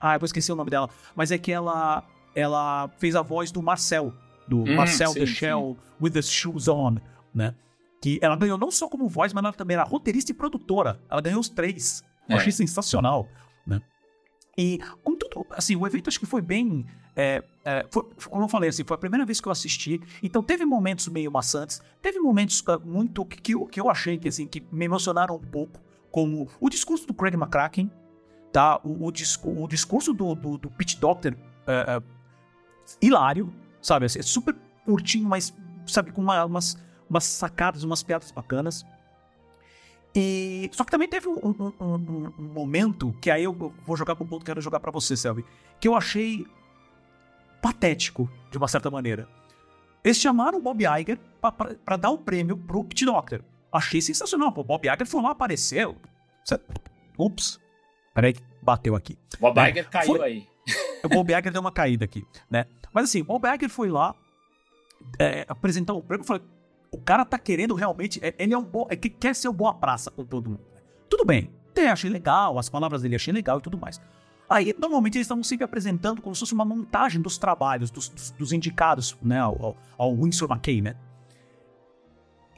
ah, 0.00 0.14
eu 0.14 0.20
vou 0.20 0.24
esquecer 0.26 0.52
o 0.52 0.56
nome 0.56 0.70
dela. 0.70 0.88
Mas 1.14 1.30
é 1.30 1.38
que 1.38 1.52
ela. 1.52 2.02
ela 2.34 2.88
fez 2.98 3.14
a 3.14 3.22
voz 3.22 3.50
do 3.52 3.62
Marcel, 3.62 4.12
do 4.48 4.62
Hum, 4.62 4.76
Marcel 4.76 5.12
sim, 5.12 5.20
the 5.20 5.26
Shell 5.26 5.76
with 6.00 6.10
the 6.12 6.22
Shoes 6.22 6.68
On, 6.68 6.96
né? 7.34 7.54
Que 8.02 8.18
ela 8.22 8.34
ganhou 8.36 8.56
não 8.56 8.70
só 8.70 8.88
como 8.88 9.06
voz, 9.08 9.32
mas 9.32 9.44
ela 9.44 9.52
também 9.52 9.74
era 9.74 9.84
roteirista 9.84 10.30
e 10.32 10.34
produtora. 10.34 11.00
Ela 11.10 11.20
ganhou 11.20 11.38
os 11.40 11.48
três. 11.48 12.02
Eu 12.28 12.36
É. 12.36 12.38
achei 12.38 12.52
sensacional, 12.52 13.28
né? 13.66 13.80
E, 14.56 14.78
contudo, 15.04 15.46
assim, 15.50 15.76
o 15.76 15.86
evento 15.86 16.08
acho 16.08 16.18
que 16.18 16.26
foi 16.26 16.40
bem. 16.42 16.86
é, 17.16 17.42
é, 17.64 17.84
foi- 17.90 18.08
como 18.30 18.44
eu 18.44 18.48
falei, 18.48 18.70
assim, 18.70 18.84
foi 18.84 18.94
a 18.94 18.98
primeira 18.98 19.26
vez 19.26 19.40
que 19.40 19.48
eu 19.48 19.52
assisti. 19.52 20.00
Então 20.22 20.42
teve 20.42 20.64
momentos 20.64 21.08
meio 21.08 21.30
maçantes, 21.30 21.82
teve 22.00 22.18
momentos 22.20 22.62
ah, 22.68 22.78
muito 22.78 23.24
que, 23.26 23.38
que, 23.40 23.52
eu, 23.54 23.66
que 23.66 23.80
eu 23.80 23.90
achei 23.90 24.16
que, 24.16 24.28
assim, 24.28 24.46
que 24.46 24.64
me 24.72 24.84
emocionaram 24.86 25.34
um 25.34 25.40
pouco, 25.40 25.78
como 26.10 26.48
o 26.60 26.70
discurso 26.70 27.06
do 27.06 27.12
Craig 27.12 27.34
McCracken, 27.34 27.90
tá? 28.52 28.78
O, 28.84 29.06
o, 29.06 29.12
discu- 29.12 29.62
o 29.62 29.66
discurso 29.68 30.12
do, 30.12 30.34
do, 30.34 30.58
do 30.58 30.70
Pete 30.70 30.98
Doctor, 30.98 31.36
é, 31.66 31.96
é, 31.96 32.02
hilário, 33.00 33.52
sabe? 33.80 34.06
Assim, 34.06 34.18
é 34.18 34.22
super 34.22 34.54
curtinho, 34.84 35.28
mas, 35.28 35.54
sabe, 35.86 36.12
com 36.12 36.20
uma- 36.20 36.44
umas, 36.44 36.76
umas 37.08 37.24
sacadas, 37.24 37.82
umas 37.84 38.02
piadas 38.02 38.30
bacanas. 38.30 38.84
E 40.14 40.68
só 40.72 40.82
que 40.84 40.90
também 40.90 41.08
teve 41.08 41.28
um, 41.28 41.34
um- 41.38 41.72
um- 41.80 42.32
um- 42.38 42.42
momento 42.52 43.12
que 43.20 43.30
aí 43.30 43.44
eu 43.44 43.52
vou 43.86 43.96
jogar 43.96 44.16
pro 44.16 44.24
ponto 44.26 44.40
que 44.44 44.50
eu 44.50 44.54
quero 44.54 44.60
jogar 44.60 44.80
pra 44.80 44.90
você, 44.90 45.16
Selby, 45.16 45.44
que 45.78 45.86
eu 45.86 45.94
achei 45.94 46.44
patético 47.62 48.28
de 48.50 48.58
uma 48.58 48.66
certa 48.66 48.90
maneira. 48.90 49.28
Eles 50.02 50.16
chamaram 50.16 50.58
o 50.58 50.62
Bob 50.62 50.82
Iger 50.84 51.18
pra 51.84 51.96
dar 51.96 52.10
o 52.10 52.18
prêmio 52.18 52.56
pro 52.56 52.82
Pete 52.84 53.04
Doctor. 53.04 53.44
Achei 53.70 54.00
sensacional. 54.00 54.50
Pô, 54.50 54.62
o 54.62 54.64
Bob 54.64 54.84
Iger 54.88 55.06
foi 55.06 55.22
lá, 55.22 55.30
apareceu. 55.30 55.96
Ups. 57.18 57.60
Peraí, 58.14 58.32
que 58.32 58.42
bateu 58.62 58.94
aqui. 58.96 59.16
Bob 59.38 59.58
É, 59.58 59.70
Iger 59.70 59.88
caiu 59.88 60.06
foi- 60.16 60.20
aí. 60.22 60.48
O 61.02 61.08
Bob 61.08 61.32
deu 61.52 61.60
uma 61.60 61.72
caída 61.72 62.04
aqui, 62.04 62.24
né? 62.50 62.66
Mas 62.92 63.04
assim, 63.04 63.22
o 63.22 63.24
Bob 63.24 63.68
foi 63.68 63.88
lá 63.88 64.14
é, 65.18 65.44
apresentar 65.48 65.94
o 65.94 66.02
prêmio 66.02 66.24
e 66.24 66.26
falou: 66.26 66.42
o 66.90 66.98
cara 66.98 67.24
tá 67.24 67.38
querendo 67.38 67.74
realmente. 67.74 68.20
é, 68.22 68.34
Ele 68.38 68.52
é 68.52 68.58
um 68.58 68.64
bom. 68.64 68.86
É, 68.90 68.96
que 68.96 69.08
quer 69.08 69.34
ser 69.34 69.48
o 69.48 69.52
boa 69.52 69.72
praça 69.74 70.10
com 70.10 70.24
todo 70.24 70.50
mundo. 70.50 70.60
Tudo 71.08 71.24
bem. 71.24 71.50
Até 71.70 71.88
achei 71.88 72.10
legal, 72.10 72.58
as 72.58 72.68
palavras 72.68 73.02
dele 73.02 73.14
achei 73.16 73.32
legal 73.32 73.58
e 73.58 73.62
tudo 73.62 73.78
mais. 73.78 74.00
Aí, 74.48 74.74
normalmente, 74.78 75.16
eles 75.16 75.24
estavam 75.26 75.44
sempre 75.44 75.64
apresentando 75.64 76.20
como 76.20 76.34
se 76.34 76.40
fosse 76.40 76.52
uma 76.52 76.64
montagem 76.64 77.22
dos 77.22 77.38
trabalhos, 77.38 77.90
dos, 77.90 78.08
dos- 78.08 78.30
dos 78.32 78.52
indicados, 78.52 79.16
né, 79.22 79.38
ao, 79.38 79.76
ao- 79.96 80.12
Winsor 80.12 80.50
McKay, 80.50 80.80
né? 80.82 80.96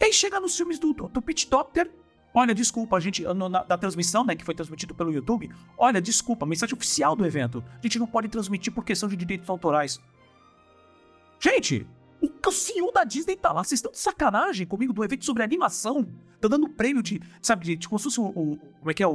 E 0.00 0.06
aí 0.06 0.12
chega 0.12 0.40
nos 0.40 0.56
filmes 0.56 0.78
do, 0.78 0.92
do, 0.94 1.09
do 1.09 1.23
Pete 1.23 1.49
Doctor. 1.49 1.88
Olha, 2.34 2.54
desculpa, 2.54 2.96
a 2.96 3.00
gente, 3.00 3.22
no- 3.22 3.48
na, 3.48 3.62
da 3.62 3.76
transmissão, 3.76 4.24
né, 4.24 4.34
que 4.34 4.44
foi 4.44 4.54
transmitido 4.54 4.94
pelo 4.94 5.12
YouTube. 5.12 5.50
Olha, 5.76 6.00
desculpa, 6.00 6.46
mensagem 6.46 6.74
oficial 6.74 7.14
do 7.14 7.26
evento. 7.26 7.62
A 7.78 7.82
gente 7.82 7.98
não 7.98 8.06
pode 8.06 8.28
transmitir 8.28 8.72
por 8.72 8.84
questão 8.84 9.08
de 9.08 9.16
direitos 9.16 9.48
autorais. 9.50 10.00
Gente, 11.40 11.86
o, 12.20 12.28
o 12.48 12.52
CEO 12.52 12.92
da 12.92 13.04
Disney 13.04 13.36
tá 13.36 13.52
lá. 13.52 13.62
Vocês 13.64 13.78
estão 13.78 13.90
de 13.92 13.98
sacanagem 13.98 14.66
comigo 14.66 14.92
do 14.92 15.04
evento 15.04 15.24
sobre 15.24 15.42
animação. 15.42 16.06
Tá 16.40 16.48
dando 16.48 16.68
prêmio 16.68 17.02
de, 17.02 17.20
sabe, 17.40 17.64
de, 17.66 17.76
de 17.76 17.88
como 17.88 17.98
se 17.98 18.04
fosse 18.04 18.20
o, 18.20 18.24
o- 18.26 18.56
como 18.78 18.90
é 18.90 18.94
que 18.94 19.02
é, 19.02 19.06
o, 19.06 19.10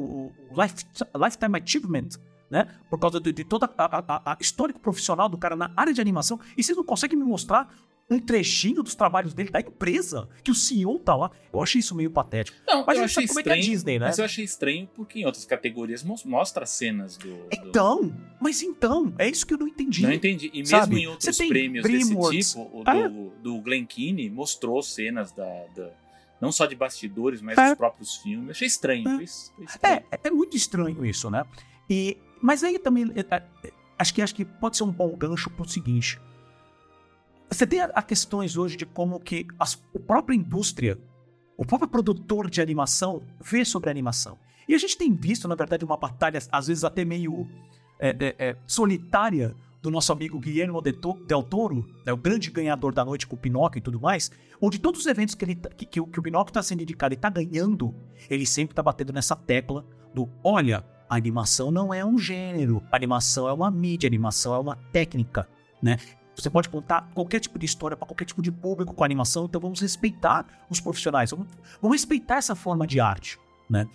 o 0.51 0.61
life, 0.61 0.85
Lifetime 1.15 1.59
Achievement, 1.61 2.09
né? 2.49 2.67
Por 2.89 2.99
causa 2.99 3.19
de, 3.19 3.31
de 3.31 3.43
toda 3.43 3.69
a, 3.77 3.97
a, 4.15 4.33
a 4.33 4.37
histórico 4.39 4.79
profissional 4.79 5.27
do 5.27 5.37
cara 5.37 5.55
na 5.55 5.71
área 5.75 5.93
de 5.93 6.01
animação. 6.01 6.39
E 6.57 6.63
vocês 6.63 6.77
não 6.77 6.83
conseguem 6.83 7.17
me 7.17 7.25
mostrar 7.25 7.73
um 8.09 8.19
trechinho 8.19 8.81
dos 8.81 8.95
trabalhos 8.95 9.33
dele 9.33 9.49
da 9.49 9.59
empresa, 9.59 10.29
que 10.41 10.49
o 10.49 10.55
CEO 10.55 10.97
tá 10.97 11.13
lá. 11.15 11.29
Eu 11.51 11.61
achei 11.61 11.79
isso 11.79 11.93
meio 11.93 12.09
patético. 12.09 12.57
Não, 12.65 12.85
Mas 12.85 12.97
eu 12.97 13.03
achei 13.03 13.27
como 13.27 13.39
é 13.39 13.43
que 13.43 13.49
é 13.49 13.51
a 13.51 13.57
estranho. 13.57 13.75
Disney, 13.75 13.99
né? 13.99 14.05
Mas 14.07 14.17
eu 14.17 14.23
achei 14.25 14.45
estranho 14.45 14.87
porque 14.95 15.19
em 15.19 15.25
outras 15.25 15.43
categorias 15.43 16.03
mos- 16.03 16.23
mostra 16.23 16.65
cenas 16.65 17.17
do. 17.17 17.27
do- 17.27 17.47
Então, 17.51 18.15
mas 18.39 18.61
então, 18.61 19.13
é 19.17 19.27
isso 19.27 19.45
que 19.45 19.53
eu 19.53 19.57
não 19.57 19.67
entendi. 19.67 20.03
Não 20.03 20.13
entendi. 20.13 20.49
E 20.53 20.59
mesmo 20.59 20.77
Sabe? 20.77 20.99
em 21.01 21.07
outros 21.07 21.37
prêmios 21.37 21.83
DreamWorks. 21.83 22.37
desse 22.37 22.57
tipo, 22.63 22.77
o 22.77 22.83
Ah, 22.85 23.07
do, 23.09 23.29
do 23.43 23.61
Glen 23.61 23.85
Keane 23.85 24.29
mostrou 24.29 24.81
cenas 24.81 25.33
da, 25.33 25.43
da- 25.75 25.91
não 26.39 26.51
só 26.51 26.65
de 26.65 26.75
bastidores, 26.75 27.41
mas 27.41 27.57
É. 27.57 27.69
dos 27.69 27.77
próprios 27.77 28.15
filmes. 28.17 28.51
Achei 28.51 28.67
estranho. 28.67 29.01
É. 29.01 29.17
Foi, 29.17 29.27
foi 29.27 29.65
estranho. 29.65 30.03
É, 30.11 30.19
é 30.23 30.31
muito 30.31 30.55
estranho 30.55 31.05
isso, 31.05 31.29
né? 31.29 31.43
E, 31.89 32.15
mas 32.41 32.63
aí 32.63 32.79
também, 32.79 33.11
é, 33.15 33.35
é, 33.35 33.43
acho 33.99 34.13
que 34.13 34.21
acho 34.21 34.33
que 34.33 34.45
pode 34.45 34.77
ser 34.77 34.83
um 34.85 34.91
bom 34.91 35.13
gancho 35.17 35.49
pro 35.49 35.67
seguinte. 35.67 36.19
Você 37.49 37.65
tem 37.65 37.81
a, 37.81 38.01
questões 38.01 38.57
hoje 38.57 38.75
de 38.75 38.85
como 38.85 39.19
que 39.19 39.47
as, 39.59 39.81
a 39.95 39.99
própria 39.99 40.35
indústria, 40.35 40.99
o 41.57 41.65
próprio 41.65 41.89
produtor 41.89 42.49
de 42.49 42.61
animação 42.61 43.23
vê 43.41 43.63
sobre 43.63 43.89
a 43.89 43.91
animação. 43.91 44.37
E 44.67 44.75
a 44.75 44.77
gente 44.77 44.97
tem 44.97 45.13
visto, 45.13 45.47
na 45.47 45.55
verdade, 45.55 45.85
uma 45.85 45.97
batalha, 45.97 46.39
às 46.51 46.67
vezes 46.67 46.83
até 46.83 47.05
meio 47.05 47.47
é, 47.99 48.09
é, 48.09 48.35
é, 48.37 48.57
solitária, 48.67 49.55
do 49.81 49.91
nosso 49.91 50.11
amigo 50.11 50.39
Guillermo 50.39 50.81
del 50.81 51.43
Toro, 51.43 51.85
né, 52.05 52.11
o 52.11 52.17
grande 52.17 52.49
ganhador 52.51 52.93
da 52.93 53.05
noite 53.05 53.27
com 53.27 53.35
o 53.35 53.39
Pinóquio 53.39 53.79
e 53.79 53.81
tudo 53.81 53.99
mais, 54.01 54.31
onde 54.61 54.79
todos 54.79 55.01
os 55.01 55.05
eventos 55.05 55.35
que, 55.35 55.45
ele, 55.45 55.55
tá- 55.55 55.69
que, 55.69 55.85
que 55.85 56.01
o 56.01 56.07
que 56.07 56.19
o 56.19 56.23
Pinóquio 56.23 56.49
está 56.49 56.61
sendo 56.61 56.81
indicado 56.81 57.13
e 57.13 57.15
está 57.15 57.29
ganhando, 57.29 57.93
ele 58.29 58.45
sempre 58.45 58.73
está 58.73 58.83
batendo 58.83 59.13
nessa 59.13 59.35
tecla 59.35 59.85
do: 60.13 60.27
olha, 60.43 60.83
a 61.09 61.15
animação 61.15 61.71
não 61.71 61.93
é 61.93 62.03
um 62.03 62.17
gênero, 62.17 62.83
a 62.91 62.95
animação 62.95 63.47
é 63.47 63.53
uma 63.53 63.71
mídia, 63.71 64.07
a 64.07 64.09
animação 64.09 64.53
é 64.53 64.59
uma 64.59 64.75
técnica, 64.91 65.47
né? 65.81 65.97
Você 66.37 66.51
pode 66.51 66.69
contar 66.69 67.09
qualquer 67.15 67.39
tipo 67.39 67.57
de 67.57 67.65
história 67.65 67.97
para 67.97 68.05
qualquer 68.05 68.25
tipo 68.25 68.43
de 68.43 68.51
público 68.51 68.93
com 68.93 69.03
animação, 69.03 69.45
então 69.45 69.59
vamos 69.59 69.81
respeitar 69.81 70.45
os 70.69 70.79
profissionais, 70.79 71.31
vamos, 71.31 71.47
vamos 71.81 71.95
respeitar 71.95 72.35
essa 72.35 72.55
forma 72.55 72.85
de 72.85 72.99
arte, 72.99 73.39
né? 73.67 73.87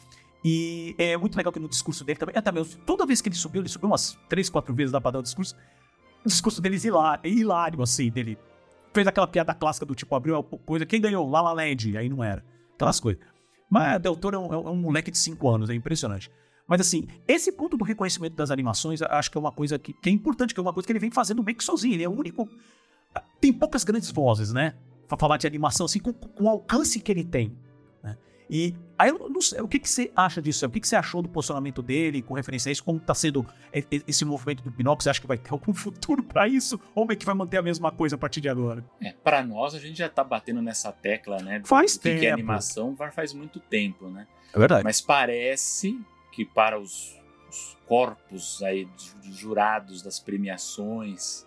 E 0.45 0.97
é 0.99 1.17
muito 1.17 1.37
legal 1.37 1.53
que 1.53 1.61
no 1.61 1.69
discurso 1.69 2.05
dele 2.05 2.19
também, 2.19 2.35
é 2.37 2.41
também, 2.41 2.65
toda 2.85 3.07
vez 3.07 3.21
que 3.21 3.29
ele 3.29 3.37
subiu, 3.37 3.63
ele 3.63 3.69
subiu 3.69 3.89
umas 3.89 4.19
três, 4.29 4.51
quatro 4.51 4.75
vezes 4.75 4.91
dá 4.91 5.01
pra 5.01 5.13
dar 5.13 5.21
o 5.21 5.23
discurso, 5.23 5.55
o 6.25 6.29
discurso 6.29 6.61
dele 6.61 6.77
é 6.77 6.87
hilário, 6.87 7.21
é 7.25 7.29
hilário 7.29 7.81
assim, 7.81 8.11
dele 8.11 8.37
fez 8.93 9.07
aquela 9.07 9.29
piada 9.29 9.55
clássica 9.55 9.87
do 9.87 9.95
tipo, 9.95 10.13
abriu 10.15 10.37
a 10.37 10.43
coisa, 10.43 10.85
quem 10.85 11.01
ganhou? 11.01 11.31
La 11.31 11.41
La 11.41 11.53
Land, 11.53 11.97
aí 11.97 12.09
não 12.09 12.25
era, 12.25 12.45
aquelas 12.75 12.99
coisas. 12.99 13.23
Mas 13.71 14.01
Del 14.03 14.17
Toro 14.17 14.37
é 14.37 14.39
um, 14.39 14.53
é 14.53 14.71
um 14.71 14.77
moleque 14.77 15.13
de 15.13 15.17
5 15.17 15.49
anos, 15.49 15.71
é 15.71 15.75
impressionante. 15.75 16.29
Mas 16.67 16.81
assim, 16.81 17.07
esse 17.27 17.53
ponto 17.53 17.77
do 17.77 17.85
reconhecimento 17.85 18.35
das 18.35 18.51
animações, 18.51 19.03
acho 19.03 19.31
que 19.31 19.37
é 19.37 19.41
uma 19.41 19.53
coisa 19.53 19.79
que, 19.79 19.93
que 19.93 20.09
é 20.09 20.13
importante, 20.13 20.55
que 20.55 20.61
é 20.61 20.63
uma 20.63 20.73
coisa 20.73 20.87
que 20.87 20.93
ele 20.93 20.99
vem 21.01 21.11
fazendo 21.11 21.43
meio 21.43 21.57
que 21.57 21.65
sozinho. 21.65 21.95
Ele 21.95 22.05
é 22.05 22.09
o 22.09 22.13
único. 22.13 22.49
Tem 23.41 23.53
poucas 23.53 23.85
grandes 23.85 24.11
vozes, 24.11 24.53
né? 24.53 24.75
Pra 25.09 25.19
falar 25.19 25.37
de 25.37 25.47
animação, 25.47 25.85
assim, 25.87 25.99
com, 25.99 26.13
com 26.13 26.45
o 26.45 26.49
alcance 26.49 26.99
que 27.01 27.13
ele 27.13 27.25
tem. 27.25 27.55
Né? 28.03 28.17
E 28.49 28.75
aí 28.99 29.11
eu 29.11 29.29
não 29.29 29.41
sei, 29.43 29.61
o 29.61 29.69
que, 29.69 29.79
que 29.79 29.91
você 29.91 30.11
acha 30.17 30.41
disso? 30.41 30.65
O 30.65 30.71
que, 30.71 30.81
que 30.81 30.89
você 30.89 30.97
achou 30.97 31.21
do 31.21 31.29
posicionamento 31.29 31.83
dele 31.83 32.23
com 32.23 32.33
referência 32.33 32.71
a 32.71 32.73
isso? 32.73 32.83
Como 32.83 32.99
tá 32.99 33.13
sendo 33.15 33.45
esse 34.07 34.25
movimento 34.25 34.63
do 34.63 34.73
Pinóquio? 34.73 35.03
Você 35.03 35.11
acha 35.11 35.21
que 35.21 35.27
vai 35.27 35.37
ter 35.37 35.51
algum 35.53 35.75
futuro 35.75 36.23
pra 36.23 36.49
isso? 36.49 36.81
Ou 36.95 37.07
é 37.11 37.17
que 37.17 37.27
vai 37.27 37.35
manter 37.35 37.59
a 37.59 37.63
mesma 37.63 37.91
coisa 37.91 38.15
a 38.15 38.19
partir 38.19 38.41
de 38.41 38.49
agora? 38.49 38.83
É, 39.03 39.13
para 39.13 39.45
nós, 39.45 39.75
a 39.75 39.79
gente 39.79 39.99
já 39.99 40.09
tá 40.09 40.25
batendo 40.25 40.63
nessa 40.63 40.91
tecla, 40.93 41.37
né? 41.43 41.61
Faz 41.67 41.99
que 41.99 42.05
que 42.05 42.09
é 42.11 42.21
tempo. 42.21 42.35
animação 42.35 42.95
vai- 42.95 43.11
faz 43.11 43.35
muito 43.35 43.61
tempo, 43.61 44.09
né? 44.09 44.27
É 44.55 44.59
verdade. 44.59 44.85
Mas 44.85 45.01
parece 45.01 46.01
que 46.33 46.45
para 46.45 46.81
os, 46.81 47.17
os 47.49 47.77
corpos 47.87 48.63
aí 48.63 48.87
de, 48.87 49.15
de 49.21 49.33
jurados 49.33 50.03
das 50.03 50.19
premiações 50.19 51.47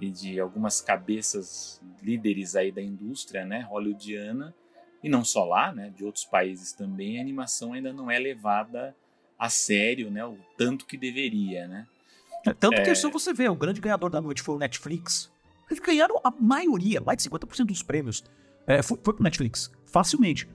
e 0.00 0.10
de 0.10 0.38
algumas 0.38 0.80
cabeças 0.80 1.80
líderes 2.02 2.54
aí 2.54 2.70
da 2.70 2.82
indústria, 2.82 3.44
né, 3.44 3.60
hollywoodiana, 3.62 4.54
e 5.02 5.08
não 5.08 5.24
só 5.24 5.44
lá, 5.44 5.72
né, 5.72 5.90
de 5.96 6.04
outros 6.04 6.24
países 6.24 6.72
também, 6.72 7.18
a 7.18 7.22
animação 7.22 7.72
ainda 7.72 7.92
não 7.92 8.10
é 8.10 8.18
levada 8.18 8.94
a 9.38 9.48
sério, 9.48 10.10
né, 10.10 10.24
o 10.24 10.36
tanto 10.56 10.84
que 10.86 10.96
deveria, 10.96 11.66
né? 11.66 11.86
É, 12.46 12.52
Tanto 12.52 12.82
que 12.82 12.90
É. 12.90 12.94
só 12.94 13.10
você 13.10 13.32
vê, 13.32 13.48
o 13.48 13.54
grande 13.56 13.80
ganhador 13.80 14.10
da 14.10 14.20
noite 14.20 14.42
foi 14.42 14.54
o 14.54 14.58
Netflix. 14.58 15.30
Eles 15.68 15.80
ganharam 15.80 16.20
a 16.24 16.30
maioria, 16.30 17.00
mais 17.00 17.18
de 17.18 17.28
50% 17.28 17.66
dos 17.66 17.82
prêmios. 17.82 18.24
É, 18.66 18.82
foi, 18.82 18.98
foi 19.02 19.14
pro 19.14 19.22
Netflix, 19.22 19.70
facilmente. 19.86 20.48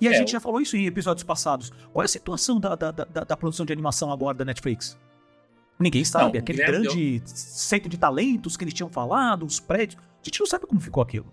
E 0.00 0.08
a 0.08 0.12
É, 0.12 0.14
gente 0.14 0.32
já 0.32 0.40
falou 0.40 0.60
isso 0.60 0.76
em 0.76 0.86
episódios 0.86 1.22
passados. 1.24 1.70
Qual 1.92 2.02
é 2.02 2.06
a 2.06 2.08
situação 2.08 2.58
da, 2.58 2.74
da, 2.74 2.90
da, 2.90 3.04
da 3.24 3.36
produção 3.36 3.66
de 3.66 3.72
animação 3.72 4.10
agora 4.10 4.36
da 4.38 4.44
Netflix? 4.44 4.98
Ninguém 5.78 6.04
sabe. 6.04 6.34
Não, 6.38 6.40
Aquele 6.40 6.58
grande 6.64 7.22
centro 7.26 7.88
de 7.88 7.98
talentos 7.98 8.56
que 8.56 8.64
eles 8.64 8.74
tinham 8.74 8.90
falado, 8.90 9.44
os 9.44 9.58
prédios. 9.60 10.00
A 10.02 10.24
gente 10.24 10.40
não 10.40 10.46
sabe 10.46 10.66
como 10.66 10.80
ficou 10.80 11.02
aquilo. 11.02 11.32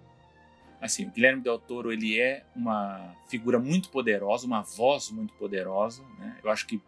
Assim, 0.79 1.05
o 1.05 1.11
Guilherme 1.11 1.41
Del 1.41 1.57
Toro, 1.59 1.91
ele 1.91 2.19
é 2.19 2.45
uma 2.55 3.15
figura 3.27 3.57
muito 3.59 3.89
poderosa, 3.89 4.45
uma 4.45 4.61
voz 4.61 5.09
muito 5.09 5.33
poderosa, 5.33 6.03
né? 6.19 6.37
Eu 6.43 6.49
acho 6.51 6.67
que 6.67 6.79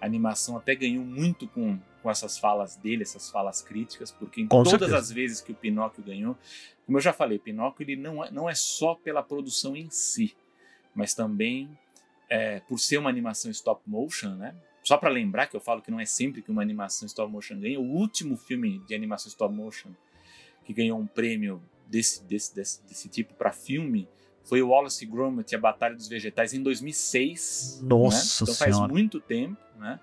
a 0.00 0.06
animação 0.06 0.56
até 0.56 0.74
ganhou 0.74 1.04
muito 1.04 1.48
com, 1.48 1.78
com 2.02 2.10
essas 2.10 2.38
falas 2.38 2.76
dele, 2.76 3.02
essas 3.02 3.30
falas 3.30 3.62
críticas, 3.62 4.12
porque 4.12 4.40
em 4.42 4.46
Com 4.46 4.58
todas 4.62 4.70
certeza. 4.70 4.98
as 4.98 5.10
vezes 5.10 5.40
que 5.40 5.52
o 5.52 5.54
Pinóquio 5.54 6.04
ganhou, 6.04 6.36
como 6.84 6.98
eu 6.98 7.02
já 7.02 7.12
falei, 7.12 7.38
Pinóquio 7.38 7.82
ele 7.82 7.96
não 7.96 8.22
é, 8.24 8.30
não 8.30 8.48
é 8.48 8.54
só 8.54 8.94
pela 8.94 9.22
produção 9.22 9.74
em 9.74 9.88
si, 9.90 10.36
mas 10.94 11.14
também 11.14 11.68
é, 12.28 12.60
por 12.60 12.78
ser 12.78 12.98
uma 12.98 13.10
animação 13.10 13.50
stop 13.50 13.82
motion, 13.86 14.34
né? 14.36 14.54
Só 14.82 14.96
para 14.96 15.10
lembrar 15.10 15.46
que 15.46 15.56
eu 15.56 15.60
falo 15.60 15.82
que 15.82 15.90
não 15.90 16.00
é 16.00 16.06
sempre 16.06 16.40
que 16.42 16.50
uma 16.50 16.62
animação 16.62 17.06
stop 17.06 17.30
motion 17.30 17.58
ganha, 17.58 17.78
o 17.78 17.84
último 17.84 18.36
filme 18.36 18.78
de 18.86 18.94
animação 18.94 19.28
stop 19.28 19.54
motion 19.54 19.90
que 20.64 20.72
ganhou 20.72 20.98
um 20.98 21.06
prêmio 21.06 21.62
desse, 21.86 22.24
desse, 22.24 22.54
desse, 22.54 22.82
desse 22.84 23.08
tipo 23.08 23.34
para 23.34 23.52
filme 23.52 24.08
foi 24.44 24.62
o 24.62 24.68
Wallace 24.68 25.04
Gromit 25.04 25.52
e 25.52 25.56
a 25.56 25.58
Batalha 25.58 25.94
dos 25.94 26.08
Vegetais 26.08 26.54
em 26.54 26.62
2006. 26.62 27.80
Nossa 27.82 28.44
né? 28.44 28.50
Então 28.50 28.54
faz 28.54 28.74
Senhora. 28.74 28.92
muito 28.92 29.20
tempo, 29.20 29.60
né? 29.78 30.00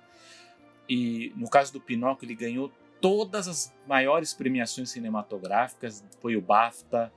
E 0.88 1.34
no 1.36 1.50
caso 1.50 1.73
do 1.73 1.82
Pinóquio 1.82 2.26
ele 2.26 2.36
ganhou 2.36 2.71
todas 3.02 3.47
as 3.47 3.73
maiores 3.88 4.34
premiações 4.34 4.89
cinematográficas, 4.89 6.04
foi 6.19 6.36
o 6.36 6.41
BAFTA, 6.41 7.12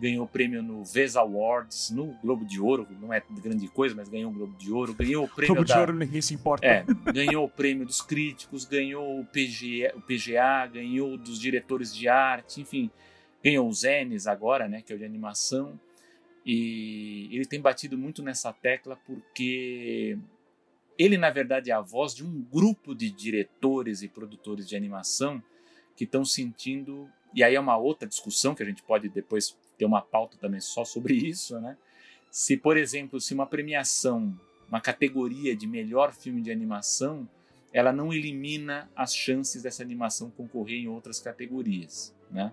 ganhou 0.00 0.26
prêmio 0.26 0.62
no 0.62 0.84
VES 0.84 1.16
Awards, 1.16 1.90
no 1.90 2.08
Globo 2.22 2.44
de 2.44 2.60
Ouro, 2.60 2.86
não 3.00 3.12
é 3.12 3.22
grande 3.42 3.66
coisa, 3.68 3.94
mas 3.94 4.08
ganhou 4.08 4.30
o 4.30 4.34
Globo 4.34 4.56
de 4.56 4.70
Ouro, 4.72 4.94
ganhou 4.94 5.24
o 5.24 5.28
prêmio 5.28 5.54
Globo 5.54 5.68
da... 5.68 5.74
de 5.74 5.80
Ouro 5.80 5.92
ninguém 5.94 6.22
se 6.22 6.34
importa. 6.34 6.66
É, 6.66 6.84
ganhou 7.12 7.44
o 7.44 7.48
prêmio 7.48 7.86
dos 7.86 8.02
críticos, 8.02 8.64
ganhou 8.64 9.20
o 9.20 9.24
PGA, 9.24 9.96
o 9.96 10.00
PGA, 10.00 10.66
ganhou 10.72 11.16
dos 11.16 11.38
diretores 11.38 11.94
de 11.94 12.08
arte, 12.08 12.60
enfim, 12.60 12.90
ganhou 13.42 13.68
os 13.68 13.84
Emmys 13.84 14.26
agora, 14.26 14.68
né, 14.68 14.82
que 14.82 14.92
é 14.92 14.96
o 14.96 14.98
de 14.98 15.04
animação. 15.04 15.78
E 16.44 17.28
ele 17.32 17.44
tem 17.44 17.60
batido 17.60 17.98
muito 17.98 18.22
nessa 18.22 18.52
tecla 18.52 18.96
porque 19.04 20.16
ele, 20.98 21.18
na 21.18 21.30
verdade, 21.30 21.70
é 21.70 21.74
a 21.74 21.80
voz 21.80 22.14
de 22.14 22.24
um 22.24 22.42
grupo 22.42 22.94
de 22.94 23.10
diretores 23.10 24.02
e 24.02 24.08
produtores 24.08 24.68
de 24.68 24.76
animação 24.76 25.42
que 25.96 26.04
estão 26.04 26.24
sentindo. 26.24 27.08
E 27.34 27.42
aí 27.42 27.54
é 27.54 27.60
uma 27.60 27.76
outra 27.76 28.08
discussão 28.08 28.54
que 28.54 28.62
a 28.62 28.66
gente 28.66 28.82
pode 28.82 29.08
depois 29.08 29.56
ter 29.76 29.84
uma 29.84 30.02
pauta 30.02 30.36
também 30.38 30.60
só 30.60 30.84
sobre 30.84 31.14
isso, 31.28 31.60
né? 31.60 31.76
Se, 32.30 32.56
por 32.56 32.76
exemplo, 32.76 33.20
se 33.20 33.32
uma 33.32 33.46
premiação, 33.46 34.38
uma 34.68 34.80
categoria 34.80 35.56
de 35.56 35.66
melhor 35.66 36.12
filme 36.12 36.42
de 36.42 36.50
animação, 36.50 37.28
ela 37.72 37.92
não 37.92 38.12
elimina 38.12 38.90
as 38.94 39.14
chances 39.14 39.62
dessa 39.62 39.82
animação 39.82 40.30
concorrer 40.30 40.78
em 40.78 40.88
outras 40.88 41.20
categorias, 41.20 42.14
né? 42.30 42.52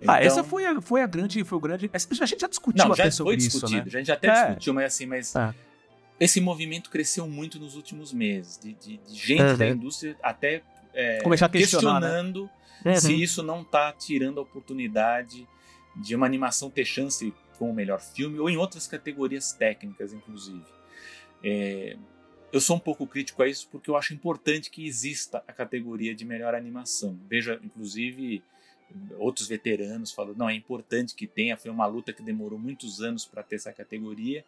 Então, 0.00 0.14
ah, 0.14 0.22
essa 0.22 0.40
então 0.40 0.50
foi 0.50 0.64
a, 0.64 0.80
foi 0.80 1.02
a 1.02 1.06
grande, 1.06 1.42
foi 1.42 1.58
o 1.58 1.60
grande. 1.60 1.90
A 1.92 1.98
gente 1.98 2.40
já 2.40 2.46
discutiu 2.46 2.84
não, 2.84 2.92
até 2.92 3.04
já 3.04 3.10
sobre 3.10 3.34
foi 3.34 3.36
isso, 3.38 3.50
discutido, 3.50 3.82
né? 3.82 3.86
A 3.86 3.98
gente 3.98 4.06
já 4.06 4.14
até 4.14 4.28
é. 4.28 4.46
discutiu, 4.46 4.74
mas 4.74 4.84
assim, 4.84 5.06
mas 5.06 5.34
é. 5.34 5.54
esse 6.20 6.40
movimento 6.40 6.88
cresceu 6.88 7.26
muito 7.26 7.58
nos 7.58 7.74
últimos 7.74 8.12
meses, 8.12 8.58
de, 8.58 8.74
de, 8.74 8.96
de 8.98 9.14
gente 9.16 9.42
uhum. 9.42 9.56
da 9.56 9.68
indústria 9.68 10.16
até 10.22 10.62
é, 10.94 11.20
Começar 11.22 11.46
a 11.46 11.48
questionando 11.48 12.48
né? 12.84 12.96
se 12.96 13.12
Uhum. 13.12 13.18
isso 13.18 13.42
não 13.42 13.62
está 13.62 13.92
tirando 13.92 14.38
a 14.38 14.42
oportunidade 14.42 15.46
de 15.96 16.14
uma 16.14 16.26
animação 16.26 16.70
ter 16.70 16.84
chance 16.84 17.32
com 17.58 17.70
o 17.70 17.74
melhor 17.74 18.00
filme 18.00 18.38
ou 18.38 18.48
em 18.48 18.56
outras 18.56 18.86
categorias 18.86 19.52
técnicas, 19.52 20.12
inclusive. 20.12 20.64
É, 21.42 21.96
eu 22.52 22.60
sou 22.60 22.76
um 22.76 22.80
pouco 22.80 23.06
crítico 23.06 23.42
a 23.42 23.48
isso 23.48 23.68
porque 23.70 23.90
eu 23.90 23.96
acho 23.96 24.14
importante 24.14 24.70
que 24.70 24.86
exista 24.86 25.42
a 25.46 25.52
categoria 25.52 26.14
de 26.14 26.24
melhor 26.24 26.54
animação. 26.54 27.18
Veja, 27.28 27.60
inclusive, 27.62 28.42
outros 29.18 29.48
veteranos 29.48 30.12
falando, 30.12 30.38
não, 30.38 30.48
é 30.48 30.54
importante 30.54 31.14
que 31.14 31.26
tenha, 31.26 31.56
foi 31.56 31.70
uma 31.70 31.86
luta 31.86 32.12
que 32.12 32.22
demorou 32.22 32.58
muitos 32.58 33.02
anos 33.02 33.26
para 33.26 33.42
ter 33.42 33.56
essa 33.56 33.72
categoria, 33.72 34.44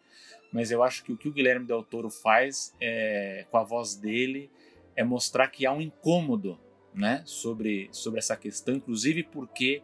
mas 0.51 0.71
eu 0.71 0.83
acho 0.83 1.03
que 1.03 1.11
o 1.11 1.17
que 1.17 1.27
o 1.27 1.31
Guilherme 1.31 1.65
Del 1.65 1.83
Toro 1.83 2.09
faz 2.09 2.73
é, 2.79 3.45
com 3.51 3.57
a 3.57 3.63
voz 3.63 3.95
dele 3.95 4.49
é 4.95 5.03
mostrar 5.03 5.47
que 5.47 5.65
há 5.65 5.71
um 5.71 5.81
incômodo 5.81 6.59
né, 6.93 7.21
sobre, 7.25 7.87
sobre 7.91 8.19
essa 8.19 8.35
questão, 8.35 8.75
inclusive 8.75 9.23
porque 9.23 9.81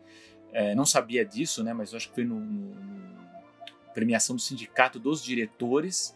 é, 0.54 0.76
não 0.76 0.86
sabia 0.86 1.26
disso, 1.26 1.64
né, 1.64 1.74
mas 1.74 1.94
acho 1.94 2.10
que 2.10 2.16
foi 2.16 2.24
no, 2.24 2.40
no, 2.40 2.76
no 2.76 3.08
premiação 3.94 4.36
do 4.36 4.42
sindicato 4.42 5.00
dos 5.00 5.24
diretores. 5.24 6.16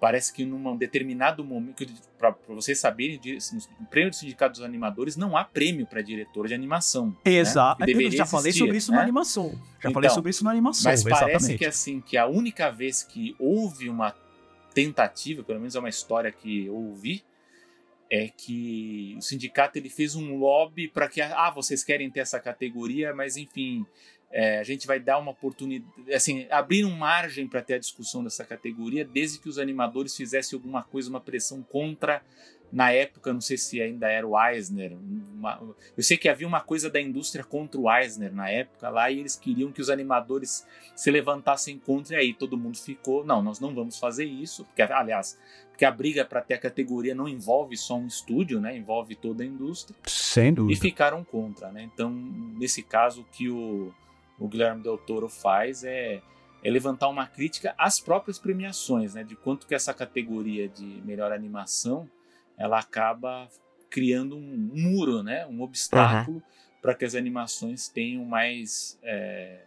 Parece 0.00 0.32
que 0.32 0.44
num 0.44 0.76
determinado 0.76 1.44
momento, 1.44 1.86
para 2.18 2.34
vocês 2.48 2.80
saberem, 2.80 3.20
no 3.78 3.86
prêmio 3.86 4.10
do 4.10 4.16
Sindicato 4.16 4.54
dos 4.54 4.62
Animadores 4.62 5.16
não 5.16 5.36
há 5.36 5.44
prêmio 5.44 5.86
para 5.86 6.02
diretor 6.02 6.48
de 6.48 6.54
animação. 6.54 7.16
Exato. 7.24 7.86
Né? 7.86 7.92
Eu 7.92 8.10
já 8.10 8.26
falei 8.26 8.48
existir, 8.48 8.58
sobre 8.58 8.76
isso 8.78 8.90
né? 8.90 8.96
na 8.96 9.02
animação. 9.04 9.50
Já 9.50 9.58
Então, 9.78 9.92
falei 9.92 10.10
sobre 10.10 10.30
isso 10.30 10.42
na 10.42 10.50
animação. 10.50 10.90
Mas 10.90 11.04
parece 11.04 11.24
exatamente. 11.30 11.58
que 11.58 11.64
assim 11.64 12.00
que 12.00 12.16
a 12.16 12.26
única 12.26 12.68
vez 12.72 13.04
que 13.04 13.36
houve 13.38 13.88
uma 13.88 14.12
tentativa, 14.74 15.44
pelo 15.44 15.60
menos 15.60 15.76
é 15.76 15.78
uma 15.78 15.88
história 15.88 16.32
que 16.32 16.66
eu 16.66 16.74
ouvi, 16.74 17.22
é 18.12 18.28
que 18.28 19.14
o 19.16 19.22
sindicato 19.22 19.78
ele 19.78 19.88
fez 19.88 20.14
um 20.14 20.36
lobby 20.36 20.86
para 20.86 21.08
que 21.08 21.22
ah 21.22 21.50
vocês 21.50 21.82
querem 21.82 22.10
ter 22.10 22.20
essa 22.20 22.38
categoria, 22.38 23.14
mas 23.14 23.38
enfim 23.38 23.86
é, 24.30 24.58
a 24.58 24.62
gente 24.62 24.86
vai 24.86 25.00
dar 25.00 25.18
uma 25.18 25.30
oportunidade, 25.30 26.12
assim 26.12 26.46
abrir 26.50 26.84
um 26.84 26.94
margem 26.94 27.48
para 27.48 27.62
ter 27.62 27.74
a 27.74 27.78
discussão 27.78 28.22
dessa 28.22 28.44
categoria, 28.44 29.02
desde 29.02 29.38
que 29.38 29.48
os 29.48 29.58
animadores 29.58 30.14
fizessem 30.14 30.58
alguma 30.58 30.82
coisa, 30.82 31.08
uma 31.08 31.20
pressão 31.20 31.62
contra 31.62 32.22
na 32.72 32.90
época, 32.90 33.34
não 33.34 33.40
sei 33.40 33.58
se 33.58 33.82
ainda 33.82 34.08
era 34.08 34.26
o 34.26 34.34
Eisner. 34.42 34.96
Uma, 34.96 35.74
eu 35.94 36.02
sei 36.02 36.16
que 36.16 36.26
havia 36.26 36.48
uma 36.48 36.62
coisa 36.62 36.88
da 36.88 36.98
indústria 36.98 37.44
contra 37.44 37.78
o 37.78 37.92
Eisner 37.92 38.34
na 38.34 38.48
época 38.48 38.88
lá 38.88 39.10
e 39.10 39.20
eles 39.20 39.36
queriam 39.36 39.70
que 39.70 39.82
os 39.82 39.90
animadores 39.90 40.66
se 40.96 41.10
levantassem 41.10 41.78
contra 41.78 42.16
e 42.16 42.18
aí 42.18 42.34
todo 42.34 42.56
mundo 42.56 42.78
ficou. 42.78 43.26
Não, 43.26 43.42
nós 43.42 43.60
não 43.60 43.74
vamos 43.74 43.98
fazer 43.98 44.24
isso, 44.24 44.64
porque 44.64 44.80
aliás, 44.80 45.38
porque 45.72 45.84
a 45.84 45.90
briga 45.90 46.24
para 46.24 46.40
ter 46.40 46.54
a 46.54 46.58
categoria 46.58 47.14
não 47.14 47.26
envolve 47.26 47.76
só 47.76 47.96
um 47.96 48.06
estúdio, 48.06 48.60
né? 48.60 48.76
Envolve 48.76 49.16
toda 49.16 49.42
a 49.42 49.46
indústria. 49.46 49.98
Sem 50.06 50.52
dúvida. 50.52 50.78
E 50.78 50.80
ficaram 50.80 51.24
contra, 51.24 51.72
né? 51.72 51.82
Então, 51.92 52.10
nesse 52.10 52.82
caso, 52.82 53.22
o 53.22 53.24
que 53.24 53.48
o, 53.48 53.92
o 54.38 54.46
Guilherme 54.46 54.82
Del 54.82 54.98
Toro 54.98 55.28
faz 55.28 55.82
é, 55.82 56.22
é 56.62 56.70
levantar 56.70 57.08
uma 57.08 57.26
crítica 57.26 57.74
às 57.76 57.98
próprias 57.98 58.38
premiações, 58.38 59.14
né? 59.14 59.24
De 59.24 59.34
quanto 59.34 59.66
que 59.66 59.74
essa 59.74 59.92
categoria 59.92 60.68
de 60.68 61.02
melhor 61.04 61.32
animação 61.32 62.08
ela 62.56 62.78
acaba 62.78 63.48
criando 63.90 64.36
um 64.36 64.70
muro, 64.72 65.22
né? 65.22 65.46
um 65.46 65.60
obstáculo 65.60 66.36
uhum. 66.36 66.42
para 66.80 66.94
que 66.94 67.04
as 67.04 67.14
animações 67.14 67.88
tenham 67.88 68.24
mais 68.24 68.98
é, 69.02 69.60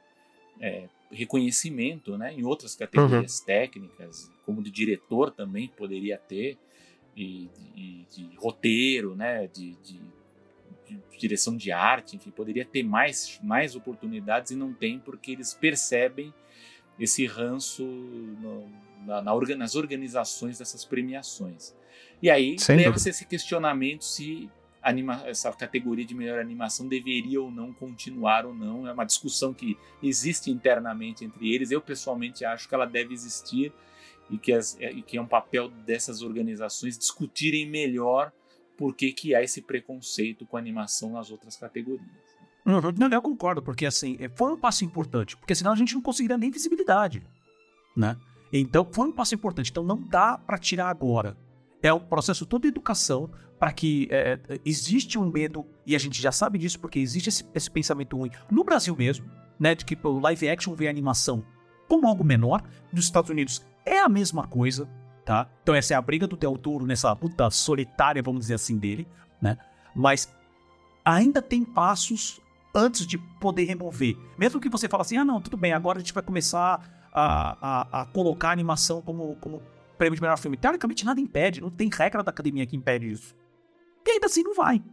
é, 0.59 0.87
reconhecimento 1.11 2.17
né? 2.17 2.33
em 2.33 2.43
outras 2.43 2.75
categorias 2.75 3.39
uhum. 3.39 3.45
técnicas, 3.45 4.31
como 4.45 4.61
de 4.61 4.71
diretor 4.71 5.31
também 5.31 5.67
poderia 5.67 6.17
ter, 6.17 6.57
e, 7.15 7.49
e 7.75 8.05
de 8.11 8.35
roteiro, 8.35 9.15
né? 9.15 9.47
de, 9.47 9.75
de, 9.83 9.99
de, 10.87 11.17
direção 11.17 11.55
de 11.55 11.71
arte, 11.71 12.15
enfim, 12.15 12.29
poderia 12.29 12.65
ter 12.65 12.83
mais, 12.83 13.39
mais 13.41 13.75
oportunidades 13.75 14.51
e 14.51 14.55
não 14.55 14.73
tem 14.73 14.99
porque 14.99 15.31
eles 15.31 15.53
percebem 15.53 16.33
esse 16.99 17.25
ranço 17.25 17.83
no, 17.83 18.69
na, 19.05 19.21
na, 19.21 19.55
nas 19.57 19.75
organizações 19.75 20.59
dessas 20.59 20.83
premiações. 20.83 21.73
E 22.21 22.29
aí 22.29 22.55
leva-se 22.69 23.09
esse 23.09 23.25
questionamento 23.25 24.03
se 24.03 24.49
anima, 24.85 25.23
essa 25.25 25.51
categoria 25.51 26.05
de 26.05 26.13
melhor 26.13 26.39
animação 26.39 26.87
deveria 26.87 27.41
ou 27.41 27.49
não 27.49 27.73
continuar 27.73 28.45
ou 28.45 28.53
não. 28.53 28.87
É 28.87 28.93
uma 28.93 29.03
discussão 29.03 29.51
que 29.51 29.75
existe 30.01 30.51
internamente 30.51 31.25
entre 31.25 31.51
eles. 31.51 31.71
Eu 31.71 31.81
pessoalmente 31.81 32.45
acho 32.45 32.69
que 32.69 32.75
ela 32.75 32.85
deve 32.85 33.11
existir 33.11 33.73
e 34.29 34.37
que, 34.37 34.53
as, 34.53 34.77
e 34.79 35.01
que 35.01 35.17
é 35.17 35.21
um 35.21 35.27
papel 35.27 35.69
dessas 35.69 36.21
organizações 36.21 36.99
discutirem 36.99 37.67
melhor 37.67 38.31
por 38.77 38.93
que, 38.93 39.11
que 39.11 39.33
há 39.33 39.41
esse 39.41 39.61
preconceito 39.61 40.45
com 40.45 40.55
a 40.55 40.59
animação 40.59 41.13
nas 41.13 41.31
outras 41.31 41.55
categorias. 41.57 42.05
Não, 42.63 43.09
eu 43.11 43.21
concordo, 43.21 43.61
porque 43.61 43.85
assim, 43.85 44.17
foi 44.35 44.51
um 44.51 44.57
passo 44.57 44.85
importante, 44.85 45.35
porque 45.37 45.55
senão 45.55 45.71
a 45.71 45.75
gente 45.75 45.95
não 45.95 46.01
conseguiria 46.01 46.37
nem 46.37 46.51
visibilidade, 46.51 47.23
né? 47.95 48.17
Então, 48.51 48.87
foi 48.91 49.07
um 49.07 49.11
passo 49.11 49.35
importante. 49.35 49.71
Então, 49.71 49.83
não 49.83 50.01
dá 50.01 50.37
para 50.37 50.57
tirar 50.57 50.89
agora 50.89 51.35
é 51.87 51.93
um 51.93 51.99
processo 51.99 52.45
todo 52.45 52.63
de 52.63 52.69
educação 52.69 53.29
para 53.59 53.71
que 53.71 54.07
é, 54.11 54.39
existe 54.65 55.17
um 55.17 55.31
medo, 55.31 55.65
e 55.85 55.95
a 55.95 55.99
gente 55.99 56.21
já 56.21 56.31
sabe 56.31 56.57
disso 56.57 56.79
porque 56.79 56.99
existe 56.99 57.29
esse, 57.29 57.45
esse, 57.53 57.71
pensamento 57.71 58.17
ruim 58.17 58.29
no 58.51 58.63
Brasil 58.63 58.95
mesmo, 58.95 59.25
né? 59.59 59.75
De 59.75 59.85
que 59.85 59.97
o 60.03 60.19
live 60.19 60.49
action 60.49 60.73
vê 60.73 60.87
animação 60.87 61.43
como 61.87 62.07
algo 62.07 62.23
menor. 62.23 62.61
Nos 62.91 63.05
Estados 63.05 63.29
Unidos 63.29 63.65
é 63.85 63.99
a 63.99 64.09
mesma 64.09 64.45
coisa, 64.47 64.89
tá? 65.23 65.49
Então 65.63 65.73
essa 65.73 65.93
é 65.93 65.97
a 65.97 66.01
briga 66.01 66.27
do 66.27 66.35
Del 66.35 66.57
Toro 66.57 66.85
nessa 66.85 67.13
luta 67.13 67.49
solitária, 67.49 68.21
vamos 68.21 68.41
dizer 68.41 68.55
assim, 68.55 68.77
dele, 68.77 69.07
né? 69.41 69.57
Mas 69.95 70.33
ainda 71.03 71.41
tem 71.41 71.63
passos 71.63 72.41
antes 72.73 73.07
de 73.07 73.17
poder 73.17 73.63
remover. 73.63 74.17
Mesmo 74.37 74.59
que 74.59 74.67
você 74.67 74.89
fale 74.89 75.01
assim, 75.01 75.17
ah 75.17 75.23
não, 75.23 75.39
tudo 75.39 75.55
bem, 75.55 75.71
agora 75.71 75.97
a 75.97 76.01
gente 76.01 76.13
vai 76.13 76.21
começar 76.21 77.07
a, 77.13 77.57
a, 77.61 78.01
a 78.01 78.05
colocar 78.07 78.49
a 78.49 78.51
animação 78.51 79.01
como, 79.01 79.37
como 79.37 79.61
prêmio 79.97 80.15
de 80.15 80.21
melhor 80.21 80.37
filme. 80.37 80.57
Teoricamente, 80.57 81.05
nada 81.05 81.21
impede, 81.21 81.61
não 81.61 81.69
tem 81.69 81.89
regra 81.89 82.21
da 82.21 82.29
academia 82.29 82.65
que 82.65 82.75
impede 82.75 83.09
isso. 83.09 83.33
E 84.05 84.11
ainda 84.11 84.27
assim 84.27 84.43
não 84.43 84.53
vai. 84.53 84.83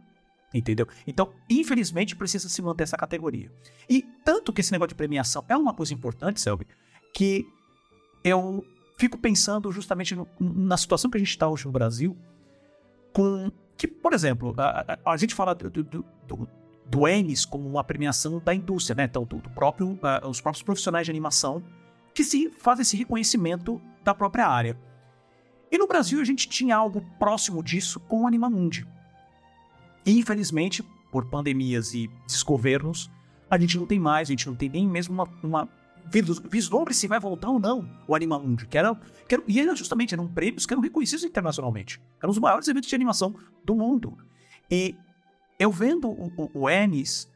Entendeu? 0.53 0.87
Então, 1.07 1.33
infelizmente, 1.49 2.15
precisa 2.15 2.47
se 2.47 2.61
manter 2.61 2.83
essa 2.83 2.97
categoria. 2.97 3.51
E 3.89 4.03
tanto 4.23 4.53
que 4.53 4.61
esse 4.61 4.71
negócio 4.71 4.89
de 4.89 4.95
premiação 4.95 5.43
é 5.49 5.57
uma 5.57 5.73
coisa 5.73 5.93
importante, 5.93 6.39
Selby, 6.39 6.67
que 7.13 7.45
eu 8.23 8.63
fico 8.97 9.17
pensando 9.17 9.71
justamente 9.71 10.15
no, 10.15 10.27
na 10.39 10.77
situação 10.77 11.09
que 11.09 11.17
a 11.17 11.19
gente 11.19 11.29
está 11.29 11.47
hoje 11.47 11.65
no 11.65 11.71
Brasil, 11.71 12.15
com 13.11 13.51
que, 13.75 13.87
por 13.87 14.13
exemplo, 14.13 14.53
a, 14.57 14.97
a, 15.03 15.11
a 15.11 15.17
gente 15.17 15.33
fala 15.33 15.55
do, 15.55 15.69
do, 15.69 15.83
do, 15.83 16.05
do 16.27 16.47
como 17.49 17.67
uma 17.67 17.83
premiação 17.83 18.39
da 18.39 18.53
indústria, 18.53 18.95
né? 18.95 19.05
Então, 19.05 19.23
do, 19.23 19.37
do 19.37 19.49
próprio, 19.49 19.93
uh, 19.93 20.27
os 20.29 20.39
próprios 20.39 20.61
profissionais 20.61 21.05
de 21.05 21.11
animação 21.11 21.63
que 22.13 22.23
se 22.23 22.51
fazem 22.59 22.83
esse 22.83 22.95
reconhecimento 22.95 23.81
da 24.03 24.13
própria 24.13 24.47
área. 24.47 24.77
E 25.71 25.77
no 25.77 25.87
Brasil 25.87 26.21
a 26.21 26.23
gente 26.23 26.47
tinha 26.47 26.75
algo 26.75 27.01
próximo 27.17 27.63
disso 27.63 27.99
com 28.01 28.23
o 28.23 28.27
Animamundi. 28.27 28.87
Infelizmente, 30.05 30.83
por 31.11 31.25
pandemias 31.25 31.93
e 31.93 32.09
desgovernos, 32.27 33.09
a 33.49 33.57
gente 33.57 33.77
não 33.77 33.85
tem 33.85 33.99
mais, 33.99 34.27
a 34.27 34.31
gente 34.31 34.47
não 34.47 34.55
tem 34.55 34.69
nem 34.69 34.87
mesmo 34.87 35.13
uma, 35.13 35.29
uma 35.43 35.69
vislumbre 36.49 36.93
se 36.93 37.07
vai 37.07 37.19
voltar 37.19 37.49
ou 37.49 37.59
não 37.59 37.89
o 38.07 38.15
Animamundi, 38.15 38.67
que 38.67 38.77
era, 38.77 38.93
que 39.27 39.35
era, 39.35 39.43
e 39.47 39.59
era 39.59 39.75
justamente 39.75 40.13
eram 40.13 40.27
prêmios 40.27 40.65
que 40.65 40.73
eram 40.73 40.81
reconhecidos 40.81 41.23
internacionalmente. 41.23 42.01
Eram 42.21 42.31
os 42.31 42.39
maiores 42.39 42.67
eventos 42.67 42.89
de 42.89 42.95
animação 42.95 43.35
do 43.63 43.75
mundo. 43.75 44.17
E 44.69 44.95
eu 45.59 45.71
vendo 45.71 46.09
o, 46.09 46.31
o, 46.35 46.61
o 46.61 46.69
Ennis, 46.69 47.29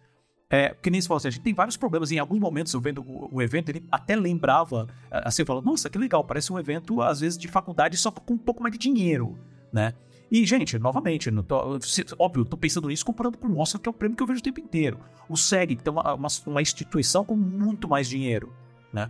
é, 0.49 0.75
que 0.81 0.89
nem 0.89 0.99
se 0.99 1.07
falou 1.07 1.17
assim, 1.17 1.27
a 1.27 1.31
gente 1.31 1.43
tem 1.43 1.53
vários 1.53 1.77
problemas. 1.77 2.11
Em 2.11 2.19
alguns 2.19 2.39
momentos, 2.39 2.73
eu 2.73 2.81
vendo 2.81 3.01
o, 3.01 3.35
o 3.35 3.41
evento, 3.41 3.69
ele 3.69 3.85
até 3.91 4.15
lembrava, 4.15 4.87
assim, 5.11 5.45
falo, 5.45 5.61
nossa, 5.61 5.89
que 5.89 5.97
legal, 5.97 6.23
parece 6.23 6.51
um 6.51 6.59
evento, 6.59 7.01
às 7.01 7.19
vezes, 7.19 7.37
de 7.37 7.47
faculdade, 7.47 7.97
só 7.97 8.11
com 8.11 8.33
um 8.33 8.37
pouco 8.37 8.61
mais 8.61 8.73
de 8.73 8.79
dinheiro, 8.79 9.37
né? 9.71 9.93
E, 10.29 10.45
gente, 10.45 10.77
novamente, 10.77 11.31
tô, 11.43 11.79
óbvio, 12.19 12.43
tô 12.43 12.57
pensando 12.57 12.89
nisso 12.89 13.05
comparando 13.05 13.37
com 13.37 13.47
o 13.47 13.59
Oscar, 13.59 13.79
que 13.79 13.87
é 13.87 13.91
o 13.91 13.93
prêmio 13.93 14.17
que 14.17 14.21
eu 14.21 14.27
vejo 14.27 14.39
o 14.39 14.43
tempo 14.43 14.59
inteiro. 14.59 14.99
O 15.29 15.37
SEG, 15.37 15.75
que 15.75 15.83
tem 15.83 15.91
uma, 15.91 16.13
uma, 16.13 16.27
uma 16.45 16.61
instituição 16.61 17.23
com 17.23 17.35
muito 17.35 17.87
mais 17.87 18.09
dinheiro, 18.09 18.53
né? 18.91 19.09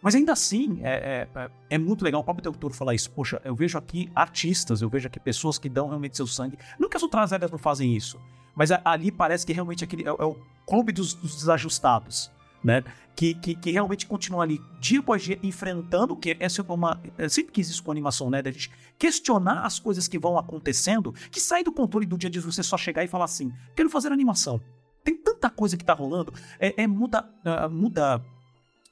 Mas 0.00 0.14
ainda 0.14 0.32
assim, 0.32 0.80
é, 0.82 1.26
é, 1.34 1.50
é, 1.70 1.78
muito 1.78 2.04
legal 2.04 2.20
o 2.20 2.24
próprio 2.24 2.44
doutor 2.44 2.72
falar 2.72 2.94
isso. 2.94 3.10
Poxa, 3.10 3.40
eu 3.44 3.54
vejo 3.54 3.78
aqui 3.78 4.10
artistas, 4.14 4.82
eu 4.82 4.88
vejo 4.88 5.06
aqui 5.06 5.18
pessoas 5.18 5.58
que 5.58 5.68
dão 5.68 5.88
realmente 5.88 6.16
seu 6.16 6.26
sangue. 6.26 6.58
Não 6.78 6.88
que 6.88 6.96
as 6.96 7.02
outras 7.02 7.32
áreas 7.32 7.50
não 7.50 7.58
fazem 7.58 7.94
isso, 7.96 8.20
mas 8.54 8.70
ali 8.70 9.10
parece 9.10 9.46
que 9.46 9.52
realmente 9.52 9.82
aquele 9.82 10.02
é, 10.02 10.08
é 10.08 10.24
o 10.24 10.36
clube 10.66 10.92
dos, 10.92 11.14
dos 11.14 11.36
desajustados 11.36 12.30
né? 12.64 12.82
Que, 13.14 13.34
que, 13.34 13.54
que, 13.54 13.70
realmente 13.70 14.06
continua 14.06 14.42
ali 14.42 14.60
dia 14.80 14.98
após 14.98 15.22
dia 15.22 15.38
enfrentando 15.42 16.16
que 16.16 16.30
é 16.30 16.48
uma 16.68 17.00
é, 17.16 17.28
sempre 17.28 17.52
quis 17.52 17.68
isso 17.68 17.82
com 17.84 17.92
animação, 17.92 18.30
né? 18.30 18.42
Da 18.42 18.50
gente 18.50 18.70
questionar 18.98 19.64
as 19.64 19.78
coisas 19.78 20.08
que 20.08 20.18
vão 20.18 20.38
acontecendo, 20.38 21.12
que 21.30 21.38
sai 21.38 21.62
do 21.62 21.70
controle 21.70 22.06
do 22.06 22.16
dia 22.16 22.30
de 22.30 22.40
você 22.40 22.62
só 22.62 22.78
chegar 22.78 23.04
e 23.04 23.08
falar 23.08 23.26
assim, 23.26 23.52
quero 23.76 23.90
fazer 23.90 24.10
animação. 24.10 24.60
Tem 25.04 25.14
tanta 25.16 25.50
coisa 25.50 25.76
que 25.76 25.84
tá 25.84 25.92
rolando, 25.92 26.32
é, 26.58 26.82
é 26.82 26.86
muda, 26.86 27.28
uh, 27.44 27.70
muda 27.70 28.24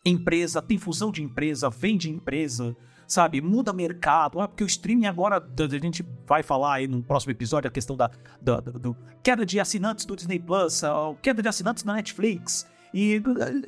empresa, 0.04 0.60
tem 0.60 0.76
fusão 0.76 1.10
de 1.10 1.22
empresa, 1.22 1.70
vende 1.70 2.10
empresa, 2.10 2.76
sabe? 3.06 3.40
Muda 3.40 3.72
mercado. 3.72 4.40
Ah, 4.40 4.48
porque 4.48 4.64
o 4.64 4.66
streaming 4.66 5.06
agora, 5.06 5.36
a 5.38 5.68
gente 5.68 6.04
vai 6.26 6.42
falar 6.42 6.74
aí 6.74 6.86
no 6.86 7.02
próximo 7.02 7.32
episódio 7.32 7.68
a 7.68 7.70
questão 7.70 7.96
da, 7.96 8.10
da, 8.40 8.60
da 8.60 8.72
do, 8.72 8.96
queda 9.22 9.46
de 9.46 9.58
assinantes 9.58 10.04
do 10.04 10.16
Disney 10.16 10.38
Plus, 10.38 10.84
a 10.84 11.14
queda 11.22 11.42
de 11.42 11.48
assinantes 11.48 11.82
da 11.82 11.94
Netflix. 11.94 12.66
E, 12.92 13.22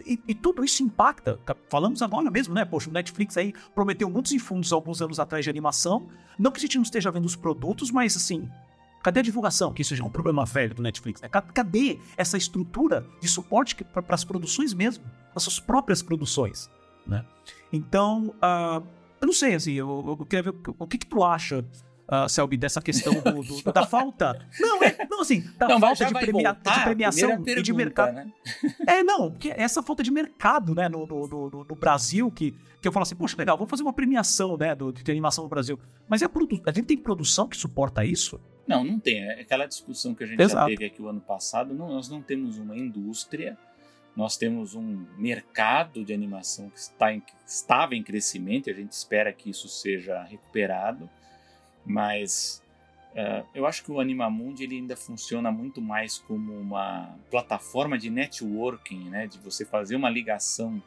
e, 0.05 0.21
e, 0.29 0.35
tudo 0.35 0.65
isso 0.65 0.83
impacta. 0.83 1.39
Falamos 1.71 2.03
agora 2.03 2.31
mesmo, 2.31 2.53
né? 2.53 2.65
Poxa, 2.65 2.91
o 2.91 2.93
Netflix 2.93 3.37
aí 3.37 3.55
prometeu 3.75 4.11
muitos 4.11 4.35
fundos 4.43 4.73
alguns 4.73 5.01
anos 5.01 5.19
atrás 5.19 5.45
de 5.45 5.51
animação. 5.51 6.09
Não 6.39 6.51
que 6.51 6.59
a 6.59 6.61
gente 6.61 6.77
não 6.77 6.83
esteja 6.83 7.11
vendo 7.11 7.25
os 7.25 7.35
produtos, 7.35 7.91
mas 7.91 8.17
assim, 8.17 8.49
cadê 9.03 9.21
a 9.21 9.23
divulgação? 9.23 9.73
Que 9.73 9.83
isso 9.83 9.97
já 9.97 10.05
é 10.05 10.07
um 10.07 10.11
problema 10.11 10.45
velho 10.45 10.75
do 10.75 10.83
Netflix, 10.83 11.23
né? 11.23 11.29
Cadê 11.29 11.99
essa 12.17 12.37
estrutura 12.37 13.07
de 13.21 13.29
suporte 13.29 13.75
para 13.83 14.05
as 14.09 14.25
produções 14.25 14.75
mesmo? 14.75 15.05
As 15.35 15.43
suas 15.43 15.59
próprias 15.59 16.03
produções, 16.03 16.71
né? 17.07 17.25
Então, 17.73 18.35
uh, 18.37 18.87
eu 19.21 19.27
não 19.27 19.33
sei, 19.33 19.55
assim, 19.55 19.73
eu, 19.73 20.17
eu 20.21 20.27
queria 20.27 20.43
ver 20.43 20.55
o 20.79 20.87
que, 20.87 20.99
que 20.99 21.07
tu 21.07 21.25
acha 21.25 21.65
uh, 22.09 22.29
Selby, 22.29 22.57
dessa 22.57 22.81
questão 22.81 23.15
do, 23.15 23.43
do, 23.43 23.73
da 23.73 23.87
falta. 23.87 24.47
Não, 24.59 24.83
é, 24.83 25.07
não 25.11 25.21
assim, 25.21 25.45
da 25.59 25.69
não, 25.69 25.81
falta 25.81 26.05
de, 26.05 26.13
premia, 26.13 26.53
de, 26.53 26.85
premiação 26.85 27.29
pergunta, 27.29 27.51
e 27.53 27.63
de 27.63 27.73
mercado. 27.73 28.15
Né? 28.15 28.33
É, 28.87 29.03
não, 29.03 29.31
porque 29.31 29.53
essa 29.57 29.83
falta 29.83 30.03
de 30.03 30.11
mercado, 30.11 30.75
né, 30.75 30.89
no, 30.89 31.07
no, 31.07 31.27
no, 31.27 31.65
no, 31.69 31.75
Brasil, 31.75 32.31
que, 32.31 32.55
que 32.81 32.89
eu 32.89 32.93
falo 32.93 33.03
assim, 33.03 33.17
poxa, 33.17 33.37
legal, 33.37 33.57
vamos 33.57 33.71
fazer 33.71 33.83
uma 33.83 33.93
premiação, 33.93 34.57
né, 34.57 34.75
do, 34.75 34.93
de 34.93 35.11
animação 35.11 35.45
no 35.45 35.51
Brasil. 35.51 35.79
Mas 36.09 36.23
é 36.23 36.27
a, 36.27 36.31
a 36.67 36.73
gente 36.73 36.87
tem 36.87 36.97
produção 36.97 37.49
que 37.49 37.57
suporta 37.57 38.05
isso? 38.05 38.41
Não, 38.67 38.83
não 38.83 38.99
tem. 38.99 39.23
É 39.23 39.41
aquela 39.41 39.67
discussão 39.67 40.15
que 40.15 40.25
a 40.25 40.27
gente 40.27 40.41
Exato. 40.41 40.71
já 40.71 40.77
teve 40.77 40.87
aqui 40.87 41.03
o 41.03 41.09
ano 41.09 41.21
passado. 41.21 41.75
Não, 41.75 41.89
nós 41.89 42.09
não 42.09 42.23
temos 42.23 42.59
uma 42.59 42.77
indústria, 42.77 43.59
nós 44.17 44.37
temos 44.37 44.75
um 44.75 45.05
mercado 45.19 46.05
de 46.05 46.15
animação 46.15 46.71
que 46.71 46.79
está 46.79 47.13
em, 47.13 47.23
estava 47.47 47.95
em 47.95 48.03
crescimento 48.03 48.69
e 48.69 48.71
a 48.71 48.75
gente 48.75 48.93
espera 48.93 49.33
que 49.33 49.51
isso 49.51 49.69
seja 49.69 50.23
recuperado. 50.23 51.11
Mas 51.85 52.63
uh, 53.13 53.47
eu 53.55 53.67
acho 53.67 53.85
que 53.85 53.93
o 53.93 54.01
Animamundi 54.01 54.65
ele 54.65 54.77
ainda 54.77 54.97
funciona 54.97 55.51
muito 55.51 55.81
mais 55.81 56.19
como 56.19 56.53
uma 56.53 57.17
plataforma 57.31 57.99
de 57.99 58.11
networking, 58.11 59.11
né? 59.11 59.27
de 59.27 59.39
você 59.39 59.65
fazer 59.65 59.97
uma 59.97 60.11
ligação 60.11 60.83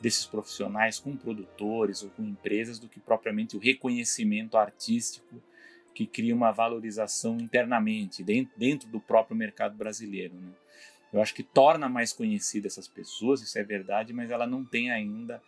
desses 0.00 0.26
profissionais 0.26 0.98
com 0.98 1.16
produtores 1.16 2.02
ou 2.02 2.10
com 2.10 2.22
empresas 2.22 2.78
do 2.78 2.88
que 2.88 3.00
propriamente 3.00 3.56
o 3.56 3.60
reconhecimento 3.60 4.56
artístico 4.56 5.40
que 5.94 6.06
cria 6.06 6.34
uma 6.34 6.50
valorização 6.50 7.38
internamente 7.38 8.22
dentro 8.22 8.88
do 8.88 9.00
próprio 9.00 9.36
mercado 9.36 9.76
brasileiro. 9.76 10.34
Né? 10.34 10.50
Eu 11.12 11.22
acho 11.22 11.32
que 11.32 11.44
torna 11.44 11.88
mais 11.88 12.12
conhecida 12.12 12.66
essas 12.66 12.88
pessoas, 12.88 13.40
isso 13.40 13.56
é 13.56 13.62
verdade, 13.62 14.12
mas 14.12 14.30
ela 14.30 14.46
não 14.46 14.64
tem 14.64 14.90
ainda 14.90 15.40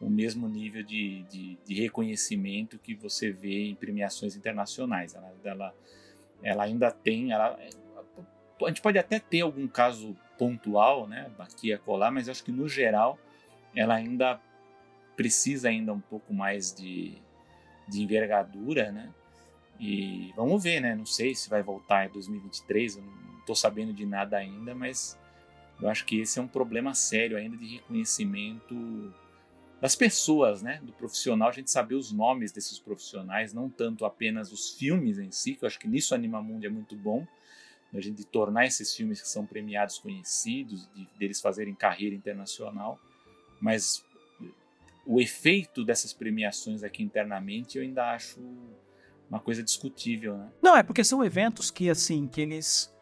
o 0.00 0.08
mesmo 0.08 0.48
nível 0.48 0.82
de, 0.82 1.22
de, 1.24 1.58
de, 1.64 1.74
reconhecimento 1.74 2.78
que 2.78 2.94
você 2.94 3.30
vê 3.30 3.66
em 3.66 3.74
premiações 3.74 4.34
internacionais. 4.34 5.14
Ela, 5.14 5.34
ela, 5.44 5.74
ela 6.42 6.64
ainda 6.64 6.90
tem. 6.90 7.32
Ela, 7.32 7.58
a 8.62 8.68
gente 8.68 8.80
pode 8.80 8.98
até 8.98 9.18
ter 9.18 9.42
algum 9.42 9.68
caso 9.68 10.16
pontual, 10.38 11.06
né, 11.06 11.30
aqui 11.38 11.70
a 11.70 11.78
colar, 11.78 12.10
mas 12.10 12.28
acho 12.28 12.42
que 12.42 12.50
no 12.50 12.66
geral 12.66 13.18
ela 13.76 13.94
ainda 13.94 14.40
precisa 15.14 15.68
ainda 15.68 15.92
um 15.92 16.00
pouco 16.00 16.32
mais 16.32 16.74
de, 16.74 17.18
de 17.86 18.02
envergadura, 18.02 18.90
né? 18.90 19.10
E 19.78 20.32
vamos 20.34 20.62
ver, 20.62 20.80
né? 20.80 20.94
Não 20.94 21.06
sei 21.06 21.34
se 21.34 21.48
vai 21.48 21.62
voltar 21.62 22.06
em 22.06 22.10
2023, 22.10 22.96
eu 22.96 23.02
não 23.02 23.38
estou 23.38 23.54
sabendo 23.54 23.92
de 23.92 24.06
nada 24.06 24.38
ainda, 24.38 24.74
mas 24.74 25.18
eu 25.80 25.88
acho 25.88 26.04
que 26.06 26.20
esse 26.20 26.38
é 26.38 26.42
um 26.42 26.48
problema 26.48 26.94
sério 26.94 27.36
ainda 27.36 27.56
de 27.56 27.76
reconhecimento 27.76 29.12
das 29.80 29.96
pessoas, 29.96 30.62
né, 30.62 30.78
do 30.82 30.92
profissional, 30.92 31.48
a 31.48 31.52
gente 31.52 31.70
saber 31.70 31.94
os 31.94 32.12
nomes 32.12 32.52
desses 32.52 32.78
profissionais, 32.78 33.52
não 33.52 33.68
tanto 33.68 34.04
apenas 34.04 34.52
os 34.52 34.70
filmes 34.70 35.18
em 35.18 35.30
si, 35.30 35.54
que 35.54 35.64
eu 35.64 35.66
acho 35.66 35.78
que 35.78 35.88
nisso 35.88 36.14
Animamundi 36.14 36.66
é 36.66 36.70
muito 36.70 36.94
bom, 36.94 37.26
a 37.92 38.00
gente 38.00 38.24
tornar 38.24 38.66
esses 38.66 38.94
filmes 38.94 39.20
que 39.20 39.28
são 39.28 39.44
premiados 39.44 39.98
conhecidos, 39.98 40.88
de, 40.94 41.08
deles 41.18 41.40
fazerem 41.40 41.74
carreira 41.74 42.14
internacional, 42.14 43.00
mas 43.60 44.04
o 45.06 45.20
efeito 45.20 45.84
dessas 45.84 46.12
premiações 46.12 46.84
aqui 46.84 47.02
internamente 47.02 47.78
eu 47.78 47.82
ainda 47.82 48.12
acho 48.12 48.38
uma 49.28 49.40
coisa 49.40 49.62
discutível, 49.62 50.36
né? 50.36 50.52
Não, 50.60 50.76
é 50.76 50.82
porque 50.82 51.02
são 51.02 51.24
eventos 51.24 51.70
que, 51.70 51.88
assim, 51.88 52.26
que 52.26 52.40
eles... 52.40 52.92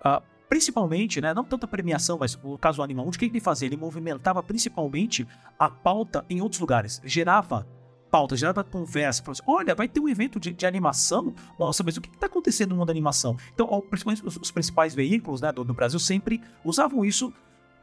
Uh 0.00 0.37
principalmente, 0.48 1.20
né, 1.20 1.34
não 1.34 1.44
tanta 1.44 1.66
premiação, 1.66 2.18
mas 2.18 2.38
o 2.42 2.56
caso 2.56 2.78
do 2.78 2.82
Animal 2.82 3.06
o 3.06 3.10
que 3.10 3.24
ele 3.24 3.40
fazia? 3.40 3.66
Ele 3.66 3.76
movimentava 3.76 4.42
principalmente 4.42 5.26
a 5.58 5.68
pauta 5.68 6.24
em 6.28 6.40
outros 6.40 6.60
lugares, 6.60 7.00
gerava 7.04 7.66
pauta, 8.10 8.36
gerava 8.36 8.64
conversa, 8.64 9.22
assim, 9.30 9.42
olha, 9.46 9.74
vai 9.74 9.86
ter 9.86 10.00
um 10.00 10.08
evento 10.08 10.40
de, 10.40 10.52
de 10.52 10.66
animação, 10.66 11.34
nossa, 11.58 11.82
mas 11.82 11.96
o 11.96 12.00
que 12.00 12.08
está 12.08 12.26
acontecendo 12.26 12.70
no 12.70 12.76
mundo 12.76 12.86
da 12.86 12.92
animação? 12.92 13.36
Então, 13.52 13.66
principalmente 13.88 14.26
os, 14.26 14.36
os 14.36 14.50
principais 14.50 14.94
veículos 14.94 15.40
né, 15.40 15.52
do, 15.52 15.62
do, 15.62 15.74
Brasil 15.74 15.98
sempre 15.98 16.40
usavam 16.64 17.04
isso 17.04 17.32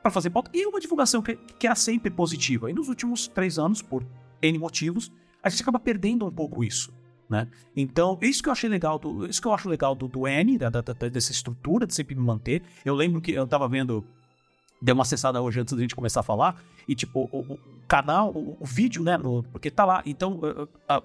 para 0.01 0.11
fazer 0.11 0.31
pauta, 0.31 0.49
e 0.53 0.65
uma 0.65 0.79
divulgação 0.79 1.21
que, 1.21 1.35
que 1.35 1.67
era 1.67 1.75
sempre 1.75 2.09
positiva. 2.09 2.69
E 2.69 2.73
nos 2.73 2.89
últimos 2.89 3.27
três 3.27 3.59
anos, 3.59 3.81
por 3.81 4.05
N 4.41 4.57
motivos, 4.57 5.11
a 5.41 5.49
gente 5.49 5.61
acaba 5.61 5.79
perdendo 5.79 6.25
um 6.25 6.31
pouco 6.31 6.63
isso. 6.63 6.91
Né? 7.29 7.47
Então, 7.75 8.17
isso 8.21 8.43
que 8.43 8.49
eu 8.49 8.53
achei 8.53 8.69
legal 8.69 8.99
do, 8.99 9.25
isso 9.25 9.41
que 9.41 9.47
eu 9.47 9.53
acho 9.53 9.67
legal 9.67 9.95
do, 9.95 10.07
do 10.07 10.27
N, 10.27 10.57
da, 10.57 10.69
da, 10.69 10.81
dessa 10.81 11.31
estrutura 11.31 11.87
de 11.87 11.93
sempre 11.93 12.13
me 12.13 12.21
manter. 12.21 12.61
Eu 12.83 12.93
lembro 12.93 13.19
que 13.19 13.31
eu 13.31 13.47
tava 13.47 13.67
vendo, 13.67 14.05
dei 14.81 14.93
uma 14.93 15.01
acessada 15.01 15.41
hoje 15.41 15.59
antes 15.59 15.73
da 15.73 15.81
gente 15.81 15.95
começar 15.95 16.19
a 16.19 16.23
falar, 16.23 16.61
e 16.87 16.93
tipo, 16.93 17.27
o, 17.31 17.53
o 17.53 17.59
canal, 17.87 18.31
o, 18.31 18.57
o, 18.59 18.65
vídeo, 18.65 19.03
né? 19.03 19.17
No, 19.17 19.41
porque 19.43 19.71
tá 19.71 19.85
lá. 19.85 20.03
Então, 20.05 20.39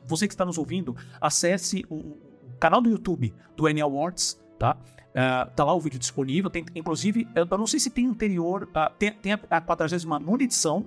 você 0.06 0.28
que 0.28 0.34
está 0.34 0.44
nos 0.44 0.58
ouvindo, 0.58 0.94
acesse 1.20 1.86
o, 1.88 2.18
canal 2.60 2.82
do 2.82 2.90
YouTube 2.90 3.34
do 3.56 3.66
N 3.66 3.80
Awards, 3.80 4.38
tá? 4.58 4.76
Uh, 5.10 5.50
tá 5.56 5.64
lá 5.64 5.74
o 5.74 5.80
vídeo 5.80 5.98
disponível. 5.98 6.50
Tem, 6.50 6.64
inclusive, 6.74 7.26
eu 7.34 7.46
não 7.58 7.66
sei 7.66 7.80
se 7.80 7.90
tem 7.90 8.06
anterior, 8.06 8.64
uh, 8.64 8.94
tem, 8.96 9.12
tem 9.12 9.32
a 9.32 9.60
49 9.60 10.44
edição, 10.44 10.84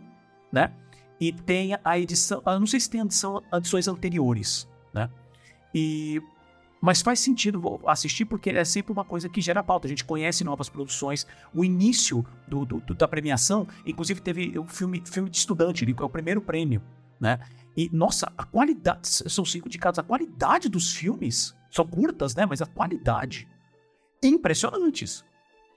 né? 0.52 0.72
E 1.20 1.32
tem 1.32 1.78
a 1.84 2.00
edição, 2.00 2.42
eu 2.46 2.60
não 2.60 2.68
sei 2.68 2.80
se 2.80 2.90
tem 2.90 3.02
edição, 3.02 3.42
edições 3.52 3.88
anteriores, 3.88 4.68
né? 4.94 5.10
E 5.74 6.22
mas 6.84 7.02
faz 7.02 7.22
sentido 7.22 7.80
assistir 7.88 8.26
porque 8.26 8.50
é 8.50 8.66
sempre 8.66 8.92
uma 8.92 9.06
coisa 9.06 9.30
que 9.30 9.40
gera 9.40 9.64
pauta. 9.64 9.88
A 9.88 9.90
gente 9.90 10.04
conhece 10.04 10.44
novas 10.44 10.68
produções. 10.68 11.26
O 11.54 11.64
início 11.64 12.26
do, 12.46 12.66
do, 12.66 12.94
da 12.94 13.08
premiação, 13.08 13.66
inclusive 13.86 14.20
teve 14.20 14.60
o 14.60 14.66
filme, 14.68 15.02
filme 15.06 15.30
de 15.30 15.38
estudante, 15.38 15.86
é 15.98 16.04
o 16.04 16.10
primeiro 16.10 16.42
prêmio, 16.42 16.82
né? 17.22 17.40
E 17.78 17.90
nossa, 17.94 18.30
a 18.38 18.44
qualidade, 18.44 19.08
são 19.08 19.46
cinco 19.46 19.70
indicados, 19.70 19.98
a 19.98 20.04
qualidade 20.04 20.68
dos 20.68 20.94
filmes 20.94 21.56
são 21.72 21.88
curtas, 21.88 22.36
né? 22.36 22.46
Mas 22.46 22.62
a 22.62 22.66
qualidade 22.66 23.48
impressionantes. 24.22 25.24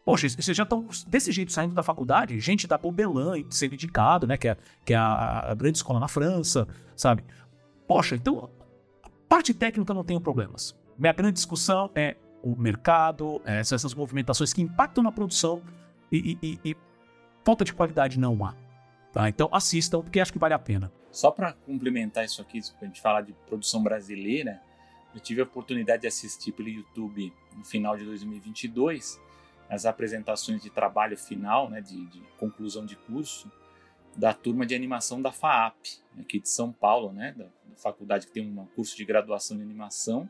Poxa, 0.04 0.28
vocês 0.28 0.56
já 0.56 0.64
estão 0.64 0.88
desse 1.06 1.30
jeito 1.30 1.52
saindo 1.52 1.74
da 1.74 1.84
faculdade, 1.84 2.40
gente 2.40 2.66
da 2.66 2.76
Bobelin 2.76 3.46
sendo 3.48 3.74
indicado, 3.74 4.26
né? 4.26 4.36
Que 4.36 4.48
é, 4.48 4.56
que 4.84 4.92
é 4.92 4.96
a, 4.96 5.52
a 5.52 5.54
grande 5.54 5.78
escola 5.78 6.00
na 6.00 6.08
França, 6.08 6.66
sabe? 6.96 7.22
Poxa, 7.86 8.16
então 8.16 8.50
Parte 9.28 9.52
técnica 9.52 9.92
não 9.92 10.04
tenho 10.04 10.20
problemas. 10.20 10.74
Minha 10.98 11.12
grande 11.12 11.34
discussão 11.34 11.90
é 11.94 12.16
o 12.42 12.54
mercado, 12.54 13.40
é 13.44 13.58
essas 13.58 13.94
movimentações 13.94 14.52
que 14.52 14.62
impactam 14.62 15.02
na 15.02 15.10
produção 15.10 15.62
e, 16.12 16.38
e, 16.42 16.60
e 16.64 16.76
falta 17.44 17.64
de 17.64 17.74
qualidade 17.74 18.18
não 18.18 18.44
há. 18.44 18.54
Tá? 19.12 19.28
Então 19.28 19.48
assistam, 19.52 20.00
porque 20.00 20.20
acho 20.20 20.32
que 20.32 20.38
vale 20.38 20.54
a 20.54 20.58
pena. 20.58 20.92
Só 21.10 21.30
para 21.30 21.52
complementar 21.52 22.24
isso 22.24 22.40
aqui, 22.40 22.60
para 22.78 22.82
a 22.82 22.86
gente 22.86 23.00
falar 23.00 23.22
de 23.22 23.32
produção 23.46 23.82
brasileira, 23.82 24.60
eu 25.14 25.20
tive 25.20 25.40
a 25.40 25.44
oportunidade 25.44 26.02
de 26.02 26.08
assistir 26.08 26.52
pelo 26.52 26.68
YouTube 26.68 27.32
no 27.56 27.64
final 27.64 27.96
de 27.96 28.04
2022 28.04 29.20
as 29.68 29.84
apresentações 29.84 30.62
de 30.62 30.70
trabalho 30.70 31.16
final, 31.16 31.68
né, 31.68 31.80
de, 31.80 32.06
de 32.06 32.20
conclusão 32.38 32.86
de 32.86 32.94
curso, 32.94 33.50
da 34.16 34.32
turma 34.32 34.64
de 34.64 34.74
animação 34.74 35.20
da 35.20 35.30
FAAP, 35.30 35.76
aqui 36.18 36.40
de 36.40 36.48
São 36.48 36.72
Paulo, 36.72 37.12
né, 37.12 37.34
da, 37.36 37.44
da 37.44 37.76
faculdade 37.76 38.26
que 38.26 38.32
tem 38.32 38.46
um 38.46 38.66
curso 38.74 38.96
de 38.96 39.04
graduação 39.04 39.56
de 39.56 39.62
animação. 39.62 40.28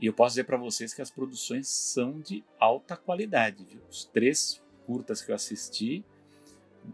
E 0.00 0.06
eu 0.06 0.12
posso 0.12 0.32
dizer 0.32 0.44
para 0.44 0.56
vocês 0.56 0.92
que 0.92 1.00
as 1.00 1.10
produções 1.10 1.68
são 1.68 2.20
de 2.20 2.44
alta 2.58 2.96
qualidade. 2.96 3.64
Viu? 3.64 3.80
Os 3.88 4.04
três 4.04 4.62
curtas 4.84 5.22
que 5.22 5.30
eu 5.30 5.34
assisti, 5.34 6.04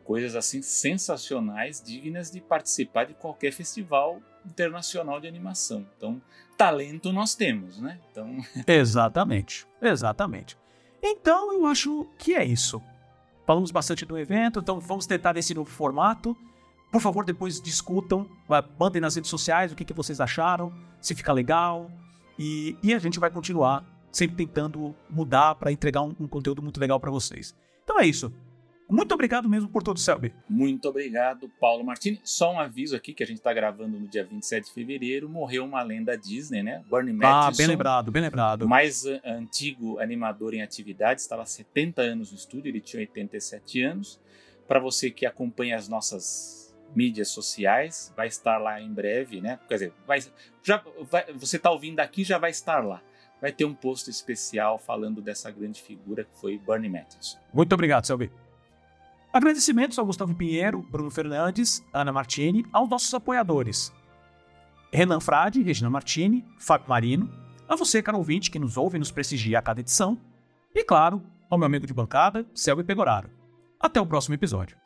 coisas 0.05 0.37
assim 0.37 0.61
sensacionais, 0.63 1.83
dignas 1.83 2.31
de 2.31 2.41
participar 2.41 3.05
de 3.05 3.15
qualquer 3.15 3.53
festival 3.53 4.21
internacional 4.45 5.21
de 5.21 5.27
animação. 5.27 5.87
Então, 5.97 6.21
talento 6.57 7.13
nós 7.13 7.35
temos, 7.35 7.81
né? 7.81 7.99
Então... 8.11 8.37
Exatamente, 8.67 9.67
exatamente. 9.81 10.57
Então, 11.03 11.53
eu 11.53 11.67
acho 11.67 12.07
que 12.19 12.35
é 12.35 12.45
isso. 12.45 12.83
Falamos 13.49 13.71
bastante 13.71 14.05
do 14.05 14.19
evento, 14.19 14.61
então 14.61 14.79
vamos 14.79 15.07
tentar 15.07 15.35
esse 15.39 15.55
novo 15.55 15.71
formato. 15.71 16.37
Por 16.93 17.01
favor, 17.01 17.25
depois 17.25 17.59
discutam, 17.59 18.29
mandem 18.79 19.01
nas 19.01 19.15
redes 19.15 19.31
sociais 19.31 19.73
o 19.73 19.75
que, 19.75 19.87
que 19.87 19.95
vocês 19.95 20.21
acharam, 20.21 20.71
se 21.01 21.15
fica 21.15 21.33
legal. 21.33 21.91
E, 22.39 22.77
e 22.83 22.93
a 22.93 22.99
gente 22.99 23.19
vai 23.19 23.31
continuar 23.31 23.87
sempre 24.13 24.37
tentando 24.37 24.95
mudar 25.09 25.55
para 25.55 25.73
entregar 25.73 26.03
um, 26.03 26.15
um 26.21 26.29
conteúdo 26.29 26.61
muito 26.61 26.79
legal 26.79 27.01
para 27.01 27.11
vocês. 27.11 27.57
Então 27.83 27.99
é 27.99 28.05
isso. 28.05 28.31
Muito 28.89 29.13
obrigado 29.13 29.49
mesmo 29.49 29.69
por 29.69 29.83
tudo, 29.83 30.01
Selby. 30.01 30.35
Muito 30.49 30.89
obrigado, 30.89 31.49
Paulo 31.61 31.85
Martini. 31.85 32.19
Só 32.25 32.55
um 32.55 32.59
aviso 32.59 32.97
aqui 32.97 33.13
que 33.13 33.23
a 33.23 33.27
gente 33.27 33.37
está 33.37 33.53
gravando 33.53 33.99
no 33.99 34.09
dia 34.09 34.25
27 34.25 34.67
de 34.67 34.73
fevereiro. 34.73 35.29
Morreu 35.29 35.65
uma 35.65 35.83
lenda 35.83 36.17
Disney, 36.17 36.63
né? 36.63 36.83
Bernie 36.91 37.13
Matheson. 37.13 37.49
Ah, 37.49 37.53
bem 37.57 37.67
lembrado, 37.67 38.11
bem 38.11 38.23
lembrado. 38.23 38.67
Mais 38.67 39.05
antigo 39.25 39.99
animador 39.99 40.55
em 40.55 40.63
atividade, 40.63 41.21
estava 41.21 41.43
há 41.43 41.47
70 41.47 42.01
anos 42.01 42.33
no 42.33 42.39
estúdio, 42.39 42.71
ele 42.71 42.81
tinha 42.81 43.01
87 43.01 43.83
anos. 43.83 44.19
Para 44.67 44.81
você 44.81 45.11
que 45.11 45.27
acompanha 45.27 45.77
as 45.77 45.87
nossas 45.89 46.75
mídias 46.95 47.29
sociais, 47.29 48.13
vai 48.17 48.29
estar 48.29 48.57
lá 48.57 48.81
em 48.81 48.93
breve, 48.93 49.41
né? 49.41 49.59
Quer 49.69 49.75
dizer, 49.75 49.93
vai, 50.07 50.21
já, 50.63 50.83
vai, 51.11 51.31
você 51.35 51.57
está 51.57 51.71
ouvindo 51.71 52.01
aqui, 52.01 52.25
já 52.25 52.39
vai 52.39 52.51
estar 52.51 52.85
lá. 52.85 53.03
Vai 53.41 53.53
ter 53.53 53.65
um 53.65 53.75
post 53.75 54.11
especial 54.11 54.79
falando 54.79 55.21
dessa 55.21 55.51
grande 55.51 55.81
figura 55.81 56.25
que 56.25 56.41
foi 56.41 56.59
Bernie 56.59 56.91
Matheson. 56.91 57.39
Muito 57.53 57.73
obrigado, 57.73 58.07
Selby. 58.07 58.31
Agradecimentos 59.33 59.99
ao 59.99 60.07
Gustavo 60.07 60.35
Pinheiro, 60.35 60.83
Bruno 60.91 61.11
Fernandes, 61.11 61.85
Ana 61.93 62.13
Martini, 62.13 62.65
aos 62.73 62.89
nossos 62.89 63.13
apoiadores. 63.13 63.93
Renan 64.93 65.21
Frade, 65.21 65.63
Regina 65.63 65.91
Martini, 65.91 66.45
Fábio 66.59 66.89
Marino, 66.89 67.31
a 67.69 67.77
você, 67.77 68.03
caro 68.03 68.17
ouvinte, 68.17 68.51
que 68.51 68.59
nos 68.59 68.79
ouve 68.79 68.97
e 68.97 68.99
nos 68.99 69.11
prestigia 69.11 69.59
a 69.59 69.63
cada 69.63 69.81
edição, 69.81 70.19
e 70.75 70.83
claro, 70.83 71.23
ao 71.51 71.59
meu 71.59 71.67
amigo 71.67 71.87
de 71.87 71.93
bancada, 71.93 72.47
Selby 72.55 72.85
Pegoraro. 72.85 73.29
Até 73.79 74.01
o 74.01 74.07
próximo 74.07 74.35
episódio. 74.35 74.77